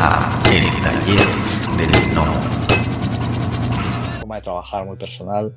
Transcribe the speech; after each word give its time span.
a 0.00 0.40
El 0.52 0.64
Taller 0.82 1.26
del 1.76 2.14
No. 2.14 2.24
Forma 4.20 4.36
de 4.36 4.42
trabajar 4.42 4.86
muy 4.86 4.96
personal. 4.96 5.52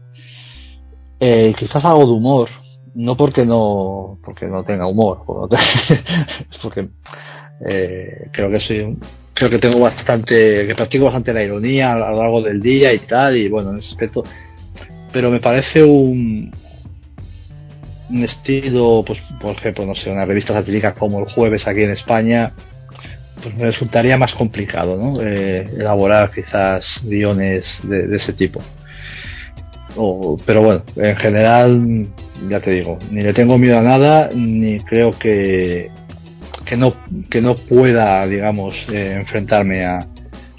Eh, 1.20 1.54
quizás 1.58 1.86
algo 1.86 2.08
de 2.08 2.14
humor, 2.14 2.50
no 2.96 3.16
porque 3.16 3.46
no 3.46 4.18
porque 4.26 4.48
no 4.48 4.64
tenga 4.64 4.88
humor, 4.88 5.24
porque 6.64 6.90
eh, 7.68 8.30
creo 8.32 8.50
que 8.50 8.60
soy 8.60 8.98
creo 9.36 9.50
que 9.50 9.60
tengo 9.60 9.80
bastante 9.80 10.66
que 10.66 10.76
practico 10.76 11.06
bastante 11.06 11.34
la 11.34 11.44
ironía 11.44 11.94
a 11.94 12.10
lo 12.10 12.16
largo 12.16 12.42
del 12.42 12.60
día 12.60 12.92
y 12.94 13.00
tal 13.00 13.38
y 13.38 13.48
bueno 13.50 13.72
en 13.72 13.78
ese 13.78 13.90
aspecto 13.90 14.24
pero 15.12 15.30
me 15.30 15.40
parece 15.40 15.84
un 15.84 16.52
un 18.10 18.24
estilo 18.24 19.04
pues 19.06 19.20
por 19.40 19.52
ejemplo 19.52 19.86
no 19.86 19.96
sé 19.96 20.12
una 20.12 20.26
revista 20.26 20.54
satírica 20.54 20.94
como 20.94 21.20
el 21.20 21.26
jueves 21.26 21.66
aquí 21.68 21.84
en 21.84 21.92
España 21.92 22.54
pues 23.42 23.56
me 23.56 23.66
resultaría 23.66 24.18
más 24.18 24.34
complicado 24.34 24.98
¿no? 24.98 25.22
Eh, 25.22 25.68
elaborar 25.78 26.30
quizás 26.32 26.86
guiones 27.04 27.66
de, 27.84 28.16
ese 28.16 28.34
tipo 28.34 28.62
pero 30.46 30.62
bueno 30.62 30.84
en 30.96 31.16
general 31.18 32.08
ya 32.50 32.60
te 32.60 32.72
digo 32.72 32.98
ni 33.12 33.22
le 33.24 33.34
tengo 33.34 33.58
miedo 33.58 33.78
a 33.78 33.82
nada 33.82 34.30
ni 34.34 34.80
creo 34.80 35.12
que 35.12 35.90
que 36.66 36.78
no 36.78 36.94
que 37.30 37.42
no 37.42 37.56
pueda 37.56 38.26
digamos 38.28 38.76
eh, 38.92 39.16
enfrentarme 39.20 39.86
a, 39.86 40.08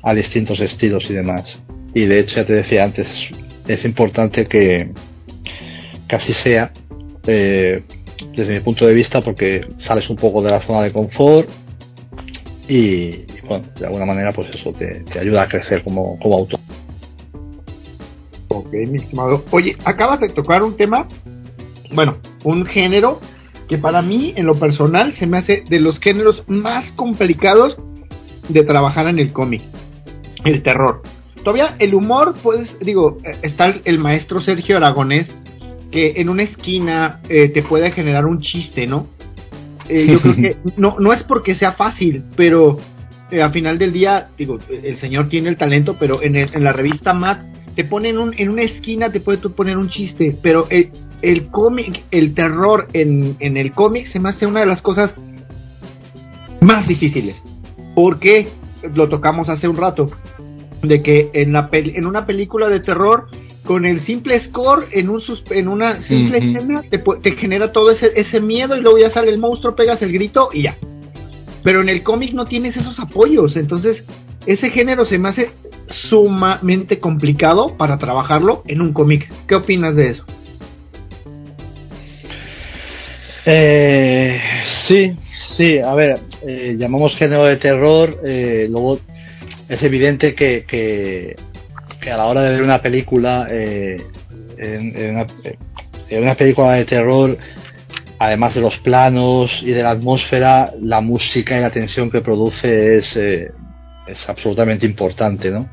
a 0.03 0.15
distintos 0.15 0.61
estilos 0.61 1.05
y 1.09 1.15
demás 1.15 1.59
y 1.95 2.07
de 2.07 2.21
hecho 2.21 2.37
ya 2.37 2.45
te 2.45 2.53
decía 2.55 2.85
antes 2.85 3.07
es 3.67 3.85
importante 3.85 4.47
que 4.47 4.91
casi 6.07 6.33
sea 6.33 6.73
eh, 7.27 7.83
desde 8.37 8.55
mi 8.55 8.61
punto 8.61 8.87
de 8.87 8.95
vista 8.95 9.21
porque 9.21 9.67
sales 9.87 10.09
un 10.11 10.17
poco 10.17 10.43
de 10.43 10.51
la 10.51 10.61
zona 10.61 10.83
de 10.83 10.93
confort 10.93 11.49
y, 12.75 13.27
bueno, 13.47 13.67
de 13.79 13.85
alguna 13.85 14.07
manera 14.07 14.33
pues 14.33 14.49
eso 14.49 14.73
te, 14.73 15.05
ayuda 15.19 15.43
a 15.43 15.49
crecer 15.49 15.85
como, 15.85 16.19
como 16.19 16.39
autor. 16.39 16.59
Ok, 18.49 18.73
mi 18.73 18.99
estimado. 18.99 19.45
Oye, 19.51 19.77
acabas 19.85 20.21
de 20.21 20.31
tocar 20.31 20.63
un 20.63 20.75
tema, 20.75 21.07
bueno, 21.93 22.17
un 22.45 22.65
género 22.65 23.21
que 23.69 23.77
para 23.77 24.01
mí 24.01 24.33
en 24.37 24.47
lo 24.47 24.55
personal 24.55 25.15
se 25.19 25.27
me 25.27 25.39
hace 25.39 25.65
de 25.69 25.81
los 25.81 25.99
géneros 26.01 26.45
más 26.47 26.91
complicados 26.93 27.77
de 28.49 28.65
trabajar 28.65 29.07
en 29.09 29.19
el 29.19 29.33
cómic, 29.33 29.61
el 30.45 30.63
terror. 30.63 31.03
Todavía 31.45 31.77
el 31.79 31.95
humor, 31.95 32.35
pues 32.43 32.79
digo, 32.81 33.19
eh, 33.25 33.37
está 33.43 33.75
el 33.85 33.99
maestro 33.99 34.41
Sergio 34.41 34.79
Aragonés, 34.79 35.29
que 35.91 36.15
en 36.17 36.31
una 36.31 36.45
esquina 36.45 37.21
eh, 37.29 37.49
te 37.49 37.63
puede 37.63 37.91
generar 37.91 38.25
un 38.25 38.41
chiste, 38.41 38.87
¿no? 38.87 39.09
Eh, 39.93 40.07
yo 40.07 40.19
creo 40.21 40.35
que 40.35 40.57
no, 40.77 40.97
no 40.99 41.13
es 41.13 41.23
porque 41.25 41.55
sea 41.55 41.73
fácil, 41.73 42.25
pero 42.35 42.79
eh, 43.31 43.43
al 43.43 43.53
final 43.53 43.79
del 43.79 43.93
día, 43.93 44.29
digo, 44.39 44.59
el 44.69 44.97
señor 44.97 45.29
tiene 45.29 45.51
el 45.51 45.57
talento, 45.57 45.97
pero 45.99 46.23
en, 46.23 46.37
en 46.37 46.65
la 46.65 46.73
revista 46.73 47.13
Matt 47.13 47.45
te 47.75 47.85
ponen 47.85 48.19
un, 48.19 48.35
en 48.37 48.51
una 48.51 48.63
esquina, 48.63 49.11
te 49.11 49.21
puede 49.21 49.39
poner 49.39 49.77
un 49.77 49.89
chiste, 49.89 50.37
pero 50.43 50.67
el, 50.71 50.91
el 51.21 51.49
cómic, 51.49 52.05
el 52.11 52.35
terror 52.35 52.89
en, 52.93 53.37
en 53.39 53.57
el 53.57 53.73
cómic 53.73 54.07
se 54.09 54.19
me 54.19 54.31
hace 54.31 54.47
una 54.47 54.61
de 54.61 54.67
las 54.67 54.81
cosas 54.83 55.15
más 56.61 56.87
difíciles. 56.89 57.37
Porque 57.95 58.49
lo 58.95 59.09
tocamos 59.09 59.49
hace 59.49 59.69
un 59.69 59.77
rato, 59.77 60.07
de 60.83 61.03
que 61.03 61.31
en, 61.33 61.53
la 61.53 61.69
en 61.73 62.07
una 62.07 62.27
película 62.27 62.69
de 62.69 62.81
terror 62.81 63.29
con 63.65 63.87
el 63.87 64.01
simple 64.01 64.43
score 64.45 64.89
en 64.93 65.09
un 65.09 65.23
en 65.51 65.69
una 65.69 66.03
simple 66.03 66.39
escena 66.39 66.83
te, 66.83 66.99
te, 66.99 67.37
genera 67.37 67.73
todo 67.73 67.91
ese, 67.91 68.11
ese 68.17 68.41
miedo 68.41 68.77
y 68.77 68.81
luego 68.81 68.99
ya 68.99 69.11
sale 69.11 69.31
el 69.31 69.39
monstruo, 69.39 69.77
pegas 69.77 70.03
el 70.03 70.13
grito 70.13 70.51
y 70.53 70.63
ya. 70.63 70.77
Pero 71.63 71.81
en 71.81 71.89
el 71.89 72.03
cómic 72.03 72.33
no 72.33 72.47
tienes 72.47 72.77
esos 72.77 72.99
apoyos, 72.99 73.57
entonces 73.57 74.05
ese 74.47 74.71
género 74.71 75.05
se 75.05 75.19
me 75.19 75.29
hace 75.29 75.53
sumamente 76.11 76.99
complicado 76.99 77.77
para 77.77 77.99
trabajarlo 77.99 78.63
en 78.67 78.81
un 78.81 78.93
cómic. 78.93 79.33
¿Qué 79.47 79.55
opinas 79.55 79.95
de 79.95 80.11
eso? 80.11 80.25
Eh, 83.47 84.41
sí, 84.87 85.17
sí, 85.57 85.79
a 85.79 85.95
ver, 85.95 86.19
eh, 86.47 86.75
llamamos 86.77 87.17
género 87.17 87.45
de 87.45 87.57
terror, 87.57 88.21
eh, 88.25 88.67
luego 88.71 88.99
es 89.73 89.83
evidente 89.83 90.35
que, 90.35 90.65
que 90.67 92.11
a 92.11 92.17
la 92.19 92.27
hora 92.27 92.43
de 92.43 92.51
ver 92.51 92.63
una 92.63 92.83
película, 92.83 93.47
eh, 93.51 93.97
en, 94.59 95.17
una, 96.21 96.35
película 96.35 96.75
de 96.75 96.85
terror, 96.85 97.39
además 98.19 98.55
de 98.55 98.61
los 98.61 98.77
planos 98.79 99.51
y 99.63 99.71
de 99.71 99.83
la 99.83 99.93
atmósfera, 99.93 100.73
la 100.79 101.01
música 101.01 101.57
y 101.57 101.63
la 101.63 101.71
tensión 101.71 102.11
que 102.11 102.21
produce 102.21 102.99
es, 102.99 103.17
eh, 103.17 103.51
es 104.07 104.29
absolutamente 104.29 104.85
importante, 104.85 105.51
¿no? 105.51 105.67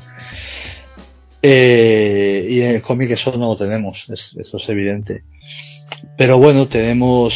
Eh, 1.42 2.46
y 2.48 2.60
en 2.62 2.76
el 2.76 2.82
cómic 2.82 3.10
eso 3.10 3.32
no 3.32 3.48
lo 3.48 3.56
tenemos, 3.56 4.06
eso 4.08 4.56
es 4.56 4.68
evidente. 4.68 5.24
Pero 6.16 6.38
bueno, 6.38 6.68
tenemos 6.68 7.34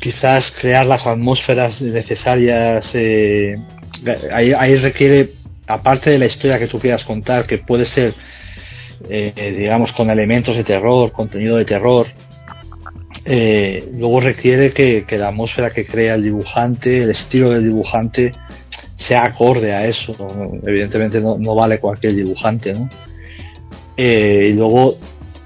quizás 0.00 0.52
crear 0.60 0.84
las 0.84 1.06
atmósferas 1.06 1.80
necesarias. 1.80 2.92
Ahí, 4.32 4.76
requiere 4.76 5.30
aparte 5.66 6.10
de 6.10 6.18
la 6.18 6.26
historia 6.26 6.58
que 6.58 6.68
tú 6.68 6.78
quieras 6.78 7.04
contar, 7.04 7.46
que 7.46 7.58
puede 7.58 7.86
ser, 7.86 8.14
eh, 9.08 9.54
digamos, 9.56 9.92
con 9.92 10.10
elementos 10.10 10.56
de 10.56 10.64
terror, 10.64 11.12
contenido 11.12 11.56
de 11.56 11.64
terror, 11.64 12.06
eh, 13.24 13.88
luego 13.96 14.20
requiere 14.20 14.72
que, 14.72 15.04
la 15.18 15.28
atmósfera 15.28 15.70
que 15.70 15.86
crea 15.86 16.14
el 16.14 16.22
dibujante, 16.22 17.02
el 17.02 17.10
estilo 17.10 17.50
del 17.50 17.64
dibujante, 17.64 18.32
sea 18.96 19.24
acorde 19.24 19.74
a 19.74 19.86
eso. 19.86 20.14
Evidentemente 20.64 21.20
no, 21.20 21.54
vale 21.54 21.78
cualquier 21.78 22.14
dibujante, 22.14 22.72
¿no? 22.72 22.88
Eh, 23.96 24.50
y 24.50 24.52
luego, 24.52 24.98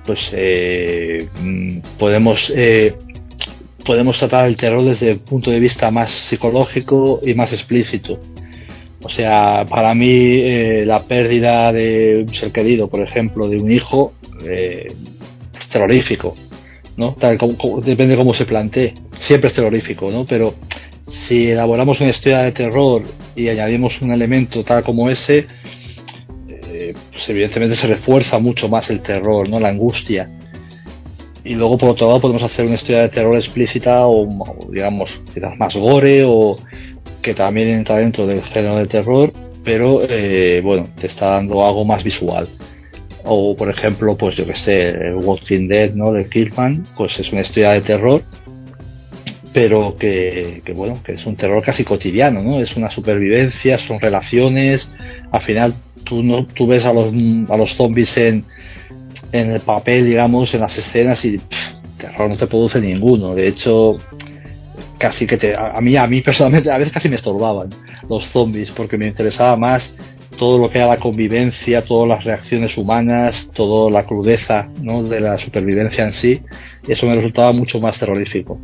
pues 0.05 0.19
podemos 1.99 2.51
podemos 3.85 4.19
tratar 4.19 4.47
el 4.47 4.57
terror 4.57 4.83
desde 4.83 5.11
el 5.11 5.19
punto 5.21 5.51
de 5.51 5.61
vista 5.61 5.91
más 5.91 6.11
psicológico 6.29 7.21
y 7.25 7.35
más 7.35 7.53
explícito. 7.53 8.21
O 9.03 9.09
sea, 9.09 9.65
para 9.69 9.95
mí 9.95 10.11
eh, 10.11 10.85
la 10.87 11.03
pérdida 11.03 11.73
de 11.73 12.25
un 12.27 12.35
ser 12.35 12.53
querido, 12.53 12.89
por 12.89 13.01
ejemplo, 13.01 13.49
de 13.49 13.57
un 13.57 13.71
hijo, 13.71 14.13
eh, 14.45 14.93
es 15.59 15.69
terrorífico, 15.71 16.37
¿no? 16.97 17.15
Tal, 17.19 17.39
como, 17.39 17.81
depende 17.81 18.13
de 18.13 18.19
cómo 18.19 18.35
se 18.35 18.45
plantee. 18.45 18.95
Siempre 19.27 19.49
es 19.49 19.55
terrorífico, 19.55 20.11
¿no? 20.11 20.27
Pero 20.27 20.55
si 21.29 21.49
elaboramos 21.51 22.01
una 22.01 22.11
historia 22.11 22.41
de 22.41 22.53
terror 22.53 23.03
y 23.35 23.49
añadimos 23.49 24.01
un 24.03 24.13
elemento 24.13 24.63
tal 24.65 24.85
como 24.85 25.09
ese, 25.09 25.47
eh, 26.49 26.95
pues 27.11 27.29
evidentemente 27.29 27.77
se 27.77 27.87
refuerza 27.87 28.39
mucho 28.39 28.69
más 28.69 28.91
el 28.91 29.01
terror, 29.01 29.49
¿no? 29.49 29.59
La 29.59 29.69
angustia. 29.69 30.31
Y 31.43 31.55
luego, 31.55 31.79
por 31.79 31.91
otro 31.91 32.07
lado, 32.07 32.21
podemos 32.21 32.43
hacer 32.43 32.67
una 32.67 32.75
historia 32.75 33.03
de 33.03 33.09
terror 33.09 33.37
explícita 33.37 34.07
o, 34.07 34.29
digamos, 34.71 35.23
quizás 35.33 35.57
más 35.57 35.75
gore 35.75 36.23
o 36.25 36.59
que 37.23 37.35
también 37.35 37.69
entra 37.69 37.97
dentro 37.97 38.27
del 38.27 38.43
género 38.43 38.77
de 38.77 38.87
terror, 38.87 39.33
pero 39.65 40.01
eh, 40.09 40.61
bueno, 40.63 40.89
te 41.01 41.07
está 41.07 41.27
dando 41.27 41.67
algo 41.67 41.85
más 41.85 42.03
visual. 42.03 42.49
O 43.25 43.55
por 43.55 43.69
ejemplo, 43.69 44.17
pues 44.17 44.37
yo 44.37 44.47
que 44.47 44.55
sé, 44.55 45.15
Walking 45.15 45.69
Dead, 45.69 45.95
¿no? 45.95 46.13
De 46.13 46.29
Killman, 46.29 46.85
pues 46.97 47.19
es 47.19 47.31
una 47.33 47.43
historia 47.43 47.73
de 47.73 47.83
terror, 47.83 48.23
pero 49.53 49.97
que, 49.99 50.63
bueno, 50.75 50.99
que 51.05 51.13
es 51.13 51.27
un 51.27 51.37
terror 51.37 51.63
casi 51.63 51.85
cotidiano, 51.85 52.43
¿no? 52.43 52.61
Es 52.61 52.75
una 52.77 52.91
supervivencia, 52.91 53.79
son 53.87 54.01
relaciones, 54.01 54.89
al 55.33 55.43
final 55.43 55.75
tú 56.05 56.23
no, 56.23 56.47
tú 56.47 56.67
ves 56.67 56.85
a 56.85 56.93
los 56.93 57.13
a 57.51 57.57
los 57.57 57.75
zombies 57.77 58.17
en, 58.17 58.45
en 59.33 59.51
el 59.51 59.61
papel, 59.61 60.07
digamos, 60.07 60.53
en 60.55 60.61
las 60.61 60.77
escenas 60.79 61.23
y 61.25 61.39
terror 61.99 62.31
no 62.31 62.37
te 62.37 62.47
produce 62.47 62.81
ninguno. 62.81 63.35
De 63.35 63.49
hecho, 63.49 63.97
casi 65.01 65.27
que 65.27 65.39
te, 65.39 65.57
a, 65.57 65.81
mí, 65.81 65.97
a 65.97 66.07
mí 66.07 66.21
personalmente, 66.21 66.71
a 66.71 66.77
veces 66.77 66.93
casi 66.93 67.09
me 67.09 67.17
estorbaban 67.17 67.71
los 68.09 68.27
zombies, 68.31 68.71
porque 68.71 68.99
me 68.99 69.07
interesaba 69.07 69.57
más 69.57 69.93
todo 70.39 70.59
lo 70.59 70.71
que 70.71 70.79
era 70.79 70.87
la 70.87 70.99
convivencia, 70.99 71.83
todas 71.83 72.09
las 72.09 72.25
reacciones 72.25 72.77
humanas, 72.77 73.49
toda 73.55 73.91
la 73.91 74.05
crudeza 74.07 74.69
¿no? 74.81 75.03
de 75.03 75.21
la 75.21 75.39
supervivencia 75.39 76.05
en 76.05 76.13
sí, 76.13 76.43
eso 76.87 77.07
me 77.07 77.15
resultaba 77.15 77.53
mucho 77.53 77.81
más 77.81 77.99
terrorífico. 77.99 78.61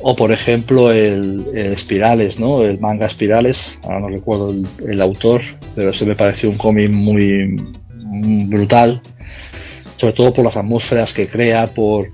O 0.00 0.16
por 0.16 0.32
ejemplo 0.32 0.90
el, 0.90 1.46
Espirales, 1.54 2.38
¿no? 2.38 2.62
El 2.62 2.80
manga 2.80 3.06
Espirales, 3.06 3.56
ahora 3.82 4.00
no 4.00 4.08
recuerdo 4.08 4.54
el, 4.86 5.00
autor, 5.00 5.42
pero 5.76 5.90
ese 5.90 6.06
me 6.06 6.16
pareció 6.16 6.50
un 6.50 6.56
cómic 6.56 6.90
muy 6.90 7.56
brutal, 8.46 9.00
sobre 9.96 10.14
todo 10.14 10.32
por 10.32 10.44
las 10.44 10.56
atmósferas 10.56 11.12
que 11.12 11.26
crea, 11.26 11.66
por, 11.68 12.08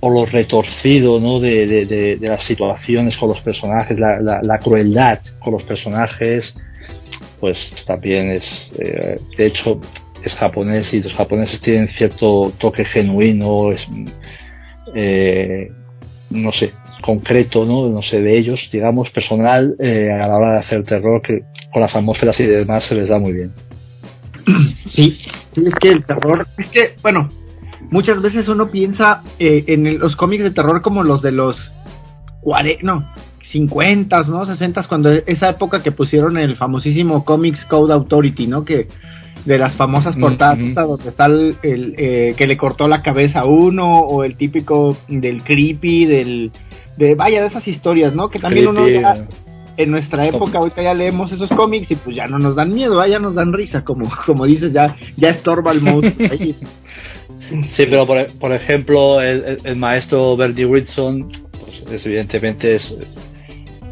o 0.00 0.10
lo 0.10 0.26
retorcido 0.26 1.18
¿no? 1.18 1.40
de, 1.40 1.86
de, 1.86 2.28
las 2.28 2.44
situaciones 2.46 3.16
con 3.16 3.28
los 3.28 3.40
personajes, 3.40 3.98
la, 3.98 4.40
la, 4.42 4.58
crueldad 4.58 5.20
con 5.40 5.54
los 5.54 5.62
personajes, 5.64 6.54
pues 7.40 7.58
también 7.86 8.30
es, 8.30 8.44
eh, 8.78 9.18
de 9.36 9.46
hecho, 9.46 9.80
es 10.24 10.32
japonés 10.34 10.92
y 10.94 11.02
los 11.02 11.12
japoneses 11.14 11.60
tienen 11.60 11.88
cierto 11.88 12.52
toque 12.58 12.84
genuino, 12.84 13.72
es, 13.72 13.86
eh, 14.94 15.68
no 16.30 16.52
sé, 16.52 16.70
concreto, 17.02 17.64
¿no? 17.64 17.88
No 17.88 18.02
sé, 18.02 18.20
de 18.20 18.38
ellos, 18.38 18.68
digamos, 18.72 19.10
personal, 19.10 19.74
eh, 19.80 20.10
a 20.12 20.28
la 20.28 20.36
hora 20.36 20.52
de 20.52 20.58
hacer 20.60 20.84
terror, 20.84 21.20
que 21.20 21.40
con 21.72 21.82
las 21.82 21.94
atmósferas 21.94 22.38
y 22.38 22.44
demás 22.44 22.84
se 22.88 22.94
les 22.94 23.08
da 23.08 23.18
muy 23.18 23.32
bien. 23.32 23.52
Sí, 24.94 25.18
es 25.56 25.74
que 25.76 25.88
el 25.88 26.04
terror, 26.04 26.46
es 26.58 26.70
que, 26.70 26.94
bueno, 27.02 27.28
muchas 27.92 28.20
veces 28.20 28.48
uno 28.48 28.70
piensa 28.70 29.22
eh, 29.38 29.64
en 29.68 29.98
los 29.98 30.16
cómics 30.16 30.42
de 30.42 30.50
terror 30.50 30.82
como 30.82 31.04
los 31.04 31.22
de 31.22 31.30
los 31.30 31.72
40, 32.40 32.82
no, 32.82 33.08
50, 33.42 34.22
¿no? 34.22 34.46
60, 34.46 34.82
cuando 34.84 35.12
esa 35.12 35.50
época 35.50 35.82
que 35.82 35.92
pusieron 35.92 36.38
el 36.38 36.56
famosísimo 36.56 37.24
Comics 37.24 37.64
Code 37.66 37.92
Authority, 37.92 38.46
¿no? 38.48 38.64
Que 38.64 38.88
de 39.44 39.58
las 39.58 39.74
famosas 39.74 40.16
portadas 40.16 40.58
donde 40.74 41.08
está 41.08 41.26
el, 41.26 41.56
eh, 41.62 42.34
que 42.36 42.46
le 42.46 42.56
cortó 42.56 42.88
la 42.88 43.02
cabeza 43.02 43.40
a 43.40 43.44
uno 43.44 43.90
o 43.90 44.24
el 44.24 44.36
típico 44.36 44.96
del 45.08 45.42
creepy, 45.42 46.06
del 46.06 46.52
de 46.96 47.14
vaya 47.14 47.42
de 47.42 47.48
esas 47.48 47.66
historias, 47.68 48.14
¿no? 48.14 48.30
Que 48.30 48.38
también 48.38 48.68
uno 48.68 48.88
ya, 48.88 49.26
en 49.76 49.90
nuestra 49.90 50.26
época 50.26 50.58
ahorita 50.58 50.82
ya 50.82 50.94
leemos 50.94 51.32
esos 51.32 51.50
cómics 51.50 51.90
y 51.90 51.96
pues 51.96 52.16
ya 52.16 52.26
no 52.26 52.38
nos 52.38 52.54
dan 52.54 52.70
miedo, 52.70 53.04
ya 53.04 53.18
nos 53.18 53.34
dan 53.34 53.52
risa, 53.52 53.84
como 53.84 54.10
como 54.26 54.46
dices, 54.46 54.72
ya 54.72 54.96
ya 55.16 55.30
estorba 55.30 55.72
el 55.72 55.82
monstruo. 55.82 56.28
Sí, 57.76 57.86
pero 57.86 58.06
por, 58.06 58.26
por 58.38 58.52
ejemplo, 58.52 59.20
el, 59.20 59.58
el, 59.64 59.76
maestro 59.76 60.36
Bertie 60.36 60.64
Whitson, 60.64 61.30
pues 61.86 62.04
evidentemente 62.06 62.78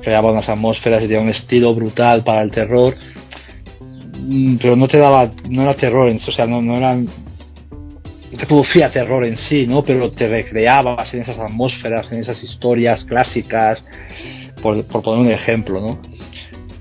creaba 0.02 0.30
unas 0.30 0.48
atmósferas 0.48 1.02
y 1.02 1.06
tenía 1.06 1.20
un 1.20 1.28
estilo 1.28 1.74
brutal 1.74 2.22
para 2.22 2.42
el 2.42 2.50
terror, 2.50 2.94
mm, 4.18 4.56
pero 4.56 4.76
no 4.76 4.88
te 4.88 4.98
daba, 4.98 5.30
no 5.48 5.62
era 5.62 5.74
terror, 5.74 6.10
o 6.10 6.32
sea, 6.32 6.46
no, 6.46 6.62
no 6.62 6.76
eran, 6.76 7.04
no 7.04 8.38
te 8.38 8.46
producía 8.46 8.90
terror 8.90 9.24
en 9.24 9.36
sí, 9.36 9.66
¿no? 9.66 9.82
Pero 9.82 10.10
te 10.10 10.28
recreabas 10.28 11.12
en 11.12 11.20
esas 11.20 11.38
atmósferas, 11.38 12.10
en 12.12 12.20
esas 12.20 12.42
historias 12.42 13.04
clásicas, 13.04 13.84
por, 14.62 14.84
por 14.86 15.02
poner 15.02 15.26
un 15.26 15.32
ejemplo, 15.32 15.80
¿no? 15.80 16.00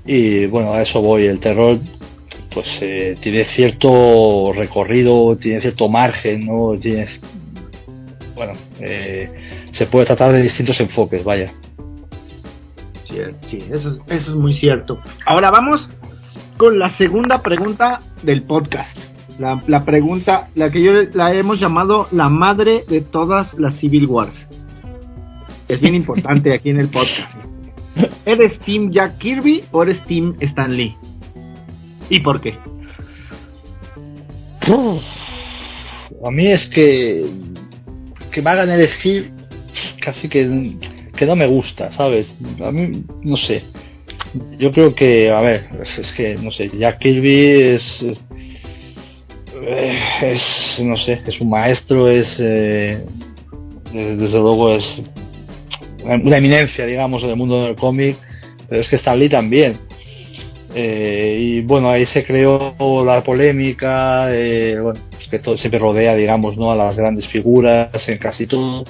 Y 0.06 0.46
bueno, 0.46 0.72
a 0.72 0.82
eso 0.82 1.02
voy, 1.02 1.26
el 1.26 1.40
terror 1.40 1.78
pues 2.52 2.66
eh, 2.80 3.16
tiene 3.20 3.44
cierto 3.54 4.52
recorrido, 4.52 5.36
tiene 5.36 5.60
cierto 5.60 5.88
margen, 5.88 6.46
¿no? 6.46 6.78
Tiene, 6.80 7.06
bueno, 8.34 8.52
eh, 8.80 9.30
se 9.72 9.86
puede 9.86 10.06
tratar 10.06 10.32
de 10.32 10.42
distintos 10.42 10.78
enfoques, 10.80 11.24
vaya. 11.24 11.50
Sí, 13.48 13.58
eso, 13.72 13.90
es, 13.90 14.20
eso 14.20 14.30
es 14.30 14.36
muy 14.36 14.54
cierto. 14.54 15.00
Ahora 15.26 15.50
vamos 15.50 15.86
con 16.56 16.78
la 16.78 16.96
segunda 16.96 17.40
pregunta 17.40 18.00
del 18.22 18.42
podcast. 18.42 18.96
La, 19.38 19.60
la, 19.66 19.84
pregunta, 19.84 20.48
la 20.54 20.70
que 20.70 20.82
yo 20.82 20.92
la 21.14 21.34
hemos 21.34 21.58
llamado 21.58 22.06
la 22.12 22.28
madre 22.28 22.84
de 22.88 23.00
todas 23.00 23.54
las 23.54 23.76
Civil 23.78 24.06
Wars. 24.06 24.34
Es 25.66 25.80
bien 25.80 25.94
importante 25.94 26.52
aquí 26.54 26.70
en 26.70 26.80
el 26.80 26.88
podcast. 26.88 27.34
¿Eres 28.24 28.58
Team 28.60 28.90
Jack 28.90 29.18
Kirby 29.18 29.64
o 29.72 29.82
eres 29.82 30.04
Team 30.04 30.36
Stan 30.40 30.74
Lee? 30.76 30.94
¿Y 32.10 32.20
por 32.20 32.40
qué? 32.40 32.58
a 36.22 36.30
mí 36.30 36.46
es 36.46 36.68
que 36.72 37.24
que 38.30 38.42
me 38.42 38.50
hagan 38.50 38.70
elegir 38.70 39.32
casi 40.00 40.28
que, 40.28 40.76
que 41.16 41.26
no 41.26 41.36
me 41.36 41.46
gusta, 41.46 41.92
¿sabes? 41.92 42.32
A 42.62 42.70
mí, 42.70 43.04
no 43.22 43.36
sé. 43.36 43.62
Yo 44.58 44.70
creo 44.72 44.94
que, 44.94 45.30
a 45.30 45.40
ver, 45.40 45.68
es 45.98 46.12
que, 46.16 46.36
no 46.36 46.52
sé, 46.52 46.70
Jack 46.78 46.98
Kirby 47.00 47.44
es, 47.74 47.82
es, 50.22 50.42
no 50.80 50.96
sé, 50.96 51.20
es 51.26 51.40
un 51.40 51.50
maestro, 51.50 52.08
es, 52.08 52.28
eh, 52.38 53.04
desde 53.92 54.38
luego 54.38 54.72
es 54.72 54.84
una 56.04 56.36
eminencia, 56.36 56.86
digamos, 56.86 57.22
en 57.24 57.30
el 57.30 57.36
mundo 57.36 57.64
del 57.64 57.74
cómic, 57.74 58.16
pero 58.68 58.82
es 58.82 58.88
que 58.88 58.96
Stan 58.96 59.18
Lee 59.18 59.28
también. 59.28 59.76
Eh, 60.74 61.36
y 61.38 61.60
bueno, 61.62 61.90
ahí 61.90 62.06
se 62.06 62.24
creó 62.24 62.74
la 63.04 63.22
polémica, 63.24 64.28
eh, 64.32 64.78
bueno, 64.80 65.00
que 65.30 65.38
todo 65.38 65.56
siempre 65.56 65.78
rodea, 65.78 66.14
digamos, 66.14 66.56
¿no? 66.56 66.70
a 66.70 66.76
las 66.76 66.96
grandes 66.96 67.26
figuras 67.26 67.90
en 68.08 68.18
casi 68.18 68.46
todo. 68.46 68.84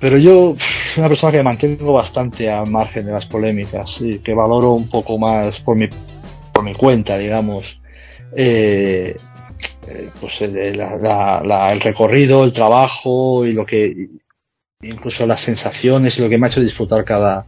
Pero 0.00 0.16
yo, 0.16 0.54
una 0.96 1.08
persona 1.08 1.32
que 1.32 1.42
mantengo 1.42 1.92
bastante 1.92 2.48
al 2.50 2.70
margen 2.70 3.06
de 3.06 3.12
las 3.12 3.26
polémicas 3.26 3.90
y 4.00 4.20
que 4.20 4.32
valoro 4.32 4.72
un 4.72 4.88
poco 4.88 5.18
más 5.18 5.58
por 5.60 5.76
mi, 5.76 5.88
por 6.52 6.64
mi 6.64 6.74
cuenta, 6.74 7.18
digamos, 7.18 7.64
eh, 8.36 9.16
eh 9.88 10.08
pues 10.20 10.40
el, 10.40 10.56
el, 10.56 11.80
recorrido, 11.80 12.44
el 12.44 12.52
trabajo 12.52 13.44
y 13.44 13.52
lo 13.52 13.66
que, 13.66 14.08
incluso 14.82 15.26
las 15.26 15.42
sensaciones 15.44 16.16
y 16.16 16.20
lo 16.20 16.28
que 16.28 16.38
me 16.38 16.46
ha 16.46 16.50
hecho 16.50 16.60
disfrutar 16.60 17.04
cada, 17.04 17.44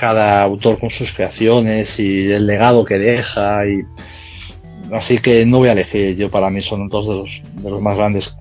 cada 0.00 0.42
autor 0.42 0.78
con 0.80 0.88
sus 0.88 1.12
creaciones 1.12 1.98
y 1.98 2.32
el 2.32 2.46
legado 2.46 2.84
que 2.84 2.98
deja 2.98 3.66
y 3.66 3.82
así 4.94 5.18
que 5.18 5.44
no 5.44 5.58
voy 5.58 5.68
a 5.68 5.72
elegir. 5.72 6.16
Yo 6.16 6.30
para 6.30 6.50
mí 6.50 6.62
son 6.62 6.88
dos 6.88 7.06
de 7.06 7.14
los, 7.14 7.62
de 7.62 7.70
los 7.70 7.82
más 7.82 7.96
grandes 7.96 8.34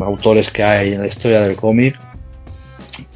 autores 0.00 0.50
que 0.50 0.62
hay 0.62 0.94
en 0.94 1.00
la 1.00 1.06
historia 1.06 1.40
del 1.42 1.56
cómic. 1.56 1.98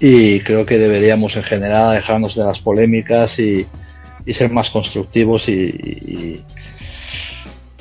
Y 0.01 0.41
creo 0.41 0.65
que 0.65 0.79
deberíamos 0.79 1.35
en 1.37 1.43
general 1.43 1.95
dejarnos 1.95 2.37
de 2.37 2.45
las 2.45 2.61
polémicas 2.61 3.37
y, 3.39 3.67
ser 4.33 4.51
más 4.51 4.71
constructivos 4.71 5.49
y, 5.49 6.41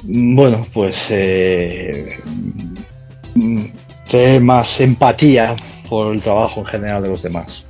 bueno 0.04 0.66
pues 0.74 0.96
eh, 1.12 2.18
tener 4.10 4.42
más 4.42 4.82
empatía 4.82 5.56
por 5.88 6.16
el 6.16 6.22
trabajo 6.24 6.62
en 6.62 6.66
general 6.66 7.04
de 7.04 7.10
los 7.10 7.22
demás 7.22 7.64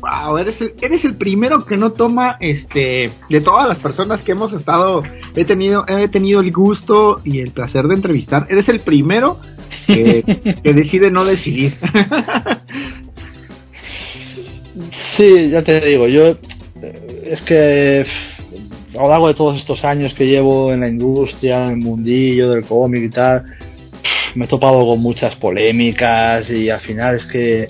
wow, 0.00 0.38
eres 0.38 0.60
el, 0.60 0.74
eres 0.80 1.04
el 1.04 1.16
primero 1.16 1.64
que 1.64 1.76
no 1.76 1.92
toma, 1.92 2.36
este, 2.40 3.10
de 3.28 3.40
todas 3.40 3.68
las 3.68 3.78
personas 3.80 4.20
que 4.22 4.32
hemos 4.32 4.52
estado, 4.52 5.02
he 5.34 5.44
tenido, 5.44 5.84
he 5.88 6.08
tenido 6.08 6.40
el 6.40 6.52
gusto 6.52 7.20
y 7.24 7.40
el 7.40 7.50
placer 7.50 7.86
de 7.86 7.94
entrevistar, 7.94 8.46
eres 8.48 8.68
el 8.68 8.80
primero 8.80 9.38
que, 9.86 10.24
decide 10.62 11.10
no 11.10 11.24
decidir. 11.24 11.74
sí, 15.16 15.50
ya 15.50 15.62
te 15.62 15.80
digo, 15.80 16.08
yo, 16.08 16.36
es 17.24 17.42
que 17.42 18.06
a 18.94 19.02
lo 19.02 19.10
largo 19.10 19.28
de 19.28 19.34
todos 19.34 19.58
estos 19.58 19.84
años 19.84 20.14
que 20.14 20.26
llevo 20.26 20.72
en 20.72 20.80
la 20.80 20.88
industria, 20.88 21.64
en 21.64 21.70
el 21.72 21.76
mundillo 21.78 22.50
del 22.50 22.64
cómic 22.64 23.04
y 23.04 23.10
tal, 23.10 23.44
me 24.34 24.44
he 24.44 24.48
topado 24.48 24.86
con 24.86 25.00
muchas 25.00 25.34
polémicas 25.36 26.48
y 26.50 26.70
al 26.70 26.80
final 26.80 27.16
es 27.16 27.26
que 27.26 27.68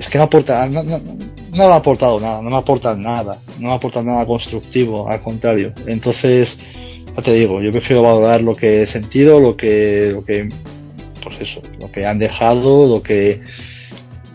es 0.00 0.08
que 0.08 0.16
no 0.16 0.24
aporta, 0.24 0.66
no, 0.66 0.82
me 0.82 1.64
ha 1.64 1.74
aportado 1.74 2.18
nada, 2.18 2.40
no 2.40 2.48
me 2.48 2.56
aporta 2.56 2.94
nada, 2.94 3.38
no 3.58 3.68
me 3.68 3.74
aporta 3.74 4.02
nada 4.02 4.24
constructivo, 4.24 5.06
al 5.06 5.20
contrario. 5.20 5.74
Entonces, 5.86 6.48
ya 7.14 7.22
te 7.22 7.34
digo, 7.34 7.60
yo 7.60 7.70
prefiero 7.70 8.02
valorar 8.02 8.40
lo 8.40 8.56
que 8.56 8.82
he 8.82 8.86
sentido, 8.86 9.38
lo 9.38 9.58
que, 9.58 10.10
lo 10.14 10.24
que, 10.24 10.48
pues 11.22 11.40
eso, 11.42 11.60
lo 11.78 11.92
que 11.92 12.06
han 12.06 12.18
dejado, 12.18 12.86
lo 12.86 13.02
que, 13.02 13.42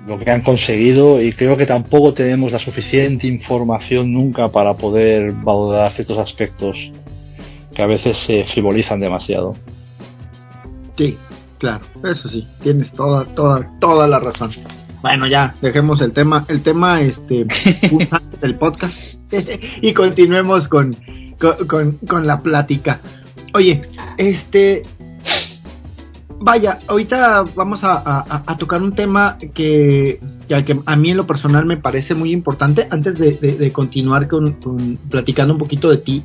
lo 0.07 0.19
que 0.19 0.29
han 0.29 0.43
conseguido 0.43 1.19
y 1.19 1.31
creo 1.33 1.57
que 1.57 1.65
tampoco 1.65 2.13
tenemos 2.13 2.51
la 2.51 2.59
suficiente 2.59 3.25
información 3.25 4.13
nunca 4.13 4.49
para 4.49 4.75
poder 4.75 5.31
valorar 5.31 5.93
ciertos 5.93 6.19
aspectos 6.19 6.77
que 7.73 7.81
a 7.81 7.87
veces 7.87 8.15
se 8.27 8.43
frivolizan 8.53 8.99
demasiado. 8.99 9.55
Sí, 10.95 11.17
claro, 11.57 11.81
eso 12.03 12.29
sí, 12.29 12.47
tienes 12.61 12.91
toda, 12.91 13.25
toda, 13.33 13.67
toda 13.79 14.07
la 14.07 14.19
razón. 14.19 14.51
Bueno, 15.05 15.27
ya, 15.27 15.53
dejemos 15.61 16.01
el 16.01 16.13
tema, 16.13 16.45
el 16.47 16.63
tema 16.63 16.99
este 16.99 17.45
del 18.41 18.55
podcast 18.55 18.95
y 19.79 19.93
continuemos 19.93 20.67
con, 20.67 20.97
con, 22.07 22.25
la 22.25 22.39
plática. 22.39 22.99
Oye, 23.53 23.83
este 24.17 24.81
vaya, 26.39 26.79
ahorita 26.87 27.45
vamos 27.53 27.81
a, 27.83 28.55
tocar 28.57 28.81
un 28.81 28.95
tema 28.95 29.37
que, 29.53 30.19
que, 30.47 30.79
a 30.87 30.95
mí 30.95 31.11
en 31.11 31.17
lo 31.17 31.27
personal 31.27 31.67
me 31.67 31.77
parece 31.77 32.15
muy 32.15 32.31
importante. 32.31 32.87
Antes 32.89 33.19
de, 33.19 33.71
continuar 33.71 34.27
con, 34.27 34.57
platicando 35.11 35.53
un 35.53 35.59
poquito 35.59 35.91
de 35.91 35.97
ti, 35.97 36.23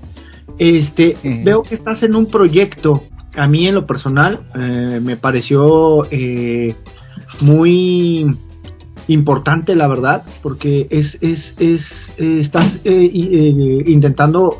este, 0.57 1.19
veo 1.45 1.63
que 1.65 1.75
estás 1.75 2.03
en 2.03 2.17
un 2.17 2.31
proyecto. 2.31 3.05
A 3.37 3.47
mí 3.47 3.67
en 3.67 3.75
lo 3.75 3.87
personal 3.87 4.41
eh, 4.55 5.01
me 5.03 5.19
pareció 5.19 6.07
eh, 6.11 6.75
muy 7.43 8.27
importante, 9.09 9.75
la 9.75 9.89
verdad, 9.89 10.23
porque 10.43 10.87
es, 10.91 11.17
es, 11.21 11.55
es 11.59 11.81
eh, 12.19 12.41
estás 12.41 12.75
eh, 12.85 13.11
eh, 13.13 13.85
intentando 13.87 14.57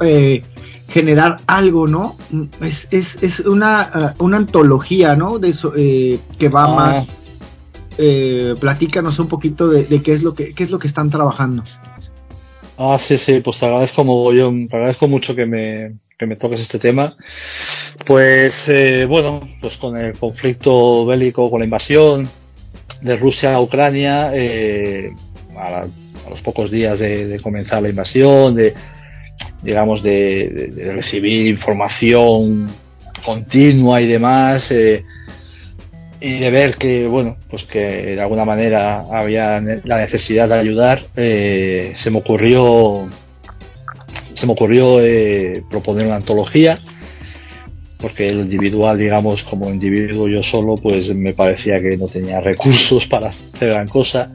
generar 0.89 1.39
algo, 1.47 1.87
¿no? 1.87 2.17
Es, 2.61 2.77
es, 2.91 3.07
es 3.21 3.41
una, 3.41 4.15
una 4.19 4.39
antología, 4.39 5.15
¿no? 5.15 5.39
De 5.39 5.51
eso, 5.51 5.73
que 5.73 6.49
va 6.49 6.65
ah. 6.65 6.75
más. 6.75 8.59
platícanos 8.59 9.19
un 9.19 9.29
poquito 9.29 9.69
de, 9.69 10.03
qué 10.03 10.15
es 10.15 10.23
lo 10.23 10.35
que 10.35 10.55
qué 10.55 10.65
es 10.65 10.71
lo 10.71 10.79
que 10.79 10.89
están 10.89 11.11
trabajando. 11.11 11.63
Ah, 12.77 12.99
sí, 13.07 13.19
sí, 13.19 13.41
pues 13.41 13.61
te 13.61 13.67
agradezco 13.67 14.33
yo 14.33 14.51
te 14.69 14.77
agradezco 14.77 15.07
mucho 15.07 15.35
que 15.35 15.45
me, 15.45 15.93
que 16.19 16.27
me 16.27 16.37
toques 16.37 16.61
este 16.61 16.79
tema. 16.79 17.15
Pues 18.07 18.55
bueno, 19.07 19.43
pues 19.61 19.77
con 19.77 19.97
el 19.97 20.15
conflicto 20.15 21.07
bélico, 21.07 21.51
con 21.51 21.61
la 21.61 21.67
invasión 21.67 22.29
de 23.01 23.17
Rusia 23.17 23.55
a 23.55 23.61
Ucrania, 23.61 24.31
eh, 24.35 25.13
a, 25.57 25.87
los 26.29 26.41
pocos 26.43 26.71
días 26.71 26.99
de, 26.99 27.41
comenzar 27.43 27.83
la 27.83 27.89
invasión, 27.89 28.55
de 28.55 28.75
digamos 29.63 30.03
de, 30.03 30.93
recibir 30.95 31.47
información 31.47 32.71
continua 33.25 34.01
y 34.01 34.07
demás, 34.07 34.67
eh, 34.71 35.05
y 36.21 36.39
de 36.39 36.51
ver 36.51 36.77
que 36.77 37.07
bueno, 37.07 37.37
pues 37.49 37.65
que 37.65 38.15
de 38.15 38.21
alguna 38.21 38.45
manera 38.45 39.05
había 39.11 39.61
la 39.85 39.99
necesidad 39.99 40.49
de 40.49 40.55
ayudar, 40.55 41.03
eh, 41.17 41.95
se 42.03 42.11
me 42.11 42.19
ocurrió 42.19 43.09
se 44.35 44.47
me 44.47 44.53
ocurrió 44.53 44.97
proponer 45.71 46.07
una 46.07 46.17
antología 46.17 46.79
porque 48.01 48.29
el 48.29 48.41
individual, 48.41 48.99
digamos, 48.99 49.43
como 49.45 49.71
individuo 49.71 50.29
yo 50.29 50.43
solo, 50.43 50.77
pues 50.77 51.15
me 51.15 51.35
parecía 51.35 51.81
que 51.81 51.97
no 51.97 52.07
tenía 52.09 52.41
recursos 52.41 53.07
para 53.11 53.29
hacer 53.29 53.69
gran 53.69 53.89
cosa, 53.89 54.31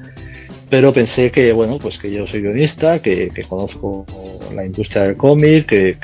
pero 0.70 0.94
pensé 0.94 1.32
que, 1.32 1.52
bueno, 1.52 1.78
pues 1.80 1.98
que 1.98 2.12
yo 2.12 2.26
soy 2.28 2.42
guionista, 2.42 3.02
que, 3.02 3.30
conozco 3.48 4.06
la 4.54 4.66
industria 4.66 5.04
del 5.04 5.18
cómic, 5.18 5.68
que, 5.68 5.98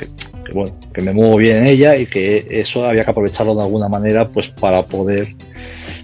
bueno, 0.52 0.74
que 0.92 1.02
me 1.02 1.12
muevo 1.12 1.36
bien 1.36 1.58
en 1.58 1.66
ella 1.66 1.96
y 1.96 2.06
que 2.06 2.46
eso 2.50 2.84
había 2.84 3.04
que 3.04 3.10
aprovecharlo 3.10 3.54
de 3.54 3.62
alguna 3.62 3.88
manera, 3.88 4.26
pues 4.28 4.48
para 4.60 4.82
poder 4.82 5.28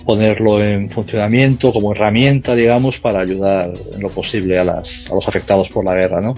ponerlo 0.04 0.62
en 0.62 0.90
funcionamiento 0.90 1.72
como 1.72 1.92
herramienta, 1.92 2.54
digamos, 2.54 2.98
para 2.98 3.20
ayudar 3.20 3.72
en 3.94 4.00
lo 4.00 4.08
posible 4.08 4.58
a, 4.58 4.64
las, 4.64 4.88
a 5.10 5.14
los 5.14 5.26
afectados 5.28 5.68
por 5.68 5.84
la 5.84 5.94
guerra, 5.94 6.20
¿no? 6.20 6.34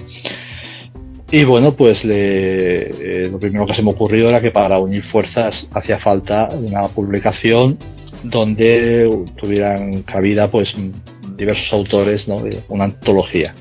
Y 1.32 1.44
bueno, 1.44 1.72
pues 1.72 2.00
eh, 2.04 3.28
lo 3.30 3.38
primero 3.38 3.66
que 3.66 3.74
se 3.74 3.82
me 3.82 3.92
ocurrió 3.92 4.28
era 4.28 4.40
que 4.40 4.50
para 4.50 4.78
unir 4.80 5.04
fuerzas 5.04 5.68
hacía 5.72 5.98
falta 5.98 6.48
una 6.52 6.88
publicación 6.88 7.78
donde 8.24 9.08
tuvieran 9.36 10.02
cabida 10.02 10.48
pues 10.50 10.72
diversos 11.36 11.72
autores, 11.72 12.26
¿no? 12.26 12.38
una 12.68 12.84
antología. 12.84 13.54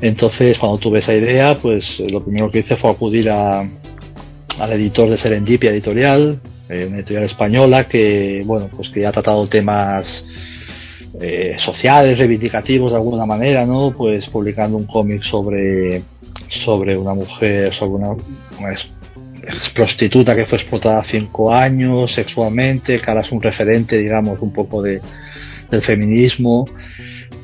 Entonces, 0.00 0.58
cuando 0.58 0.78
tuve 0.78 0.98
esa 0.98 1.14
idea, 1.14 1.54
pues 1.54 2.00
lo 2.00 2.24
primero 2.24 2.50
que 2.50 2.60
hice 2.60 2.76
fue 2.76 2.90
acudir 2.90 3.30
a, 3.30 3.60
al 3.60 4.72
editor 4.72 5.10
de 5.10 5.18
Serendipia 5.18 5.70
Editorial, 5.70 6.40
eh, 6.68 6.86
una 6.86 6.96
editorial 6.96 7.24
española 7.24 7.84
que, 7.84 8.40
bueno, 8.44 8.68
pues 8.74 8.88
que 8.88 9.06
ha 9.06 9.12
tratado 9.12 9.46
temas 9.46 10.06
eh, 11.20 11.56
sociales, 11.64 12.18
reivindicativos 12.18 12.92
de 12.92 12.98
alguna 12.98 13.26
manera, 13.26 13.64
¿no? 13.64 13.92
Pues 13.96 14.28
publicando 14.28 14.76
un 14.76 14.86
cómic 14.86 15.22
sobre 15.22 16.02
sobre 16.64 16.96
una 16.96 17.14
mujer, 17.14 17.72
sobre 17.74 18.04
una, 18.04 18.16
prostituta 19.74 20.34
que 20.34 20.46
fue 20.46 20.58
explotada 20.58 21.04
cinco 21.10 21.52
años 21.52 22.12
sexualmente, 22.14 23.00
que 23.00 23.10
ahora 23.10 23.22
es 23.22 23.32
un 23.32 23.40
referente, 23.40 23.96
digamos, 23.96 24.40
un 24.40 24.52
poco 24.52 24.82
de, 24.82 25.00
del 25.70 25.82
feminismo. 25.82 26.66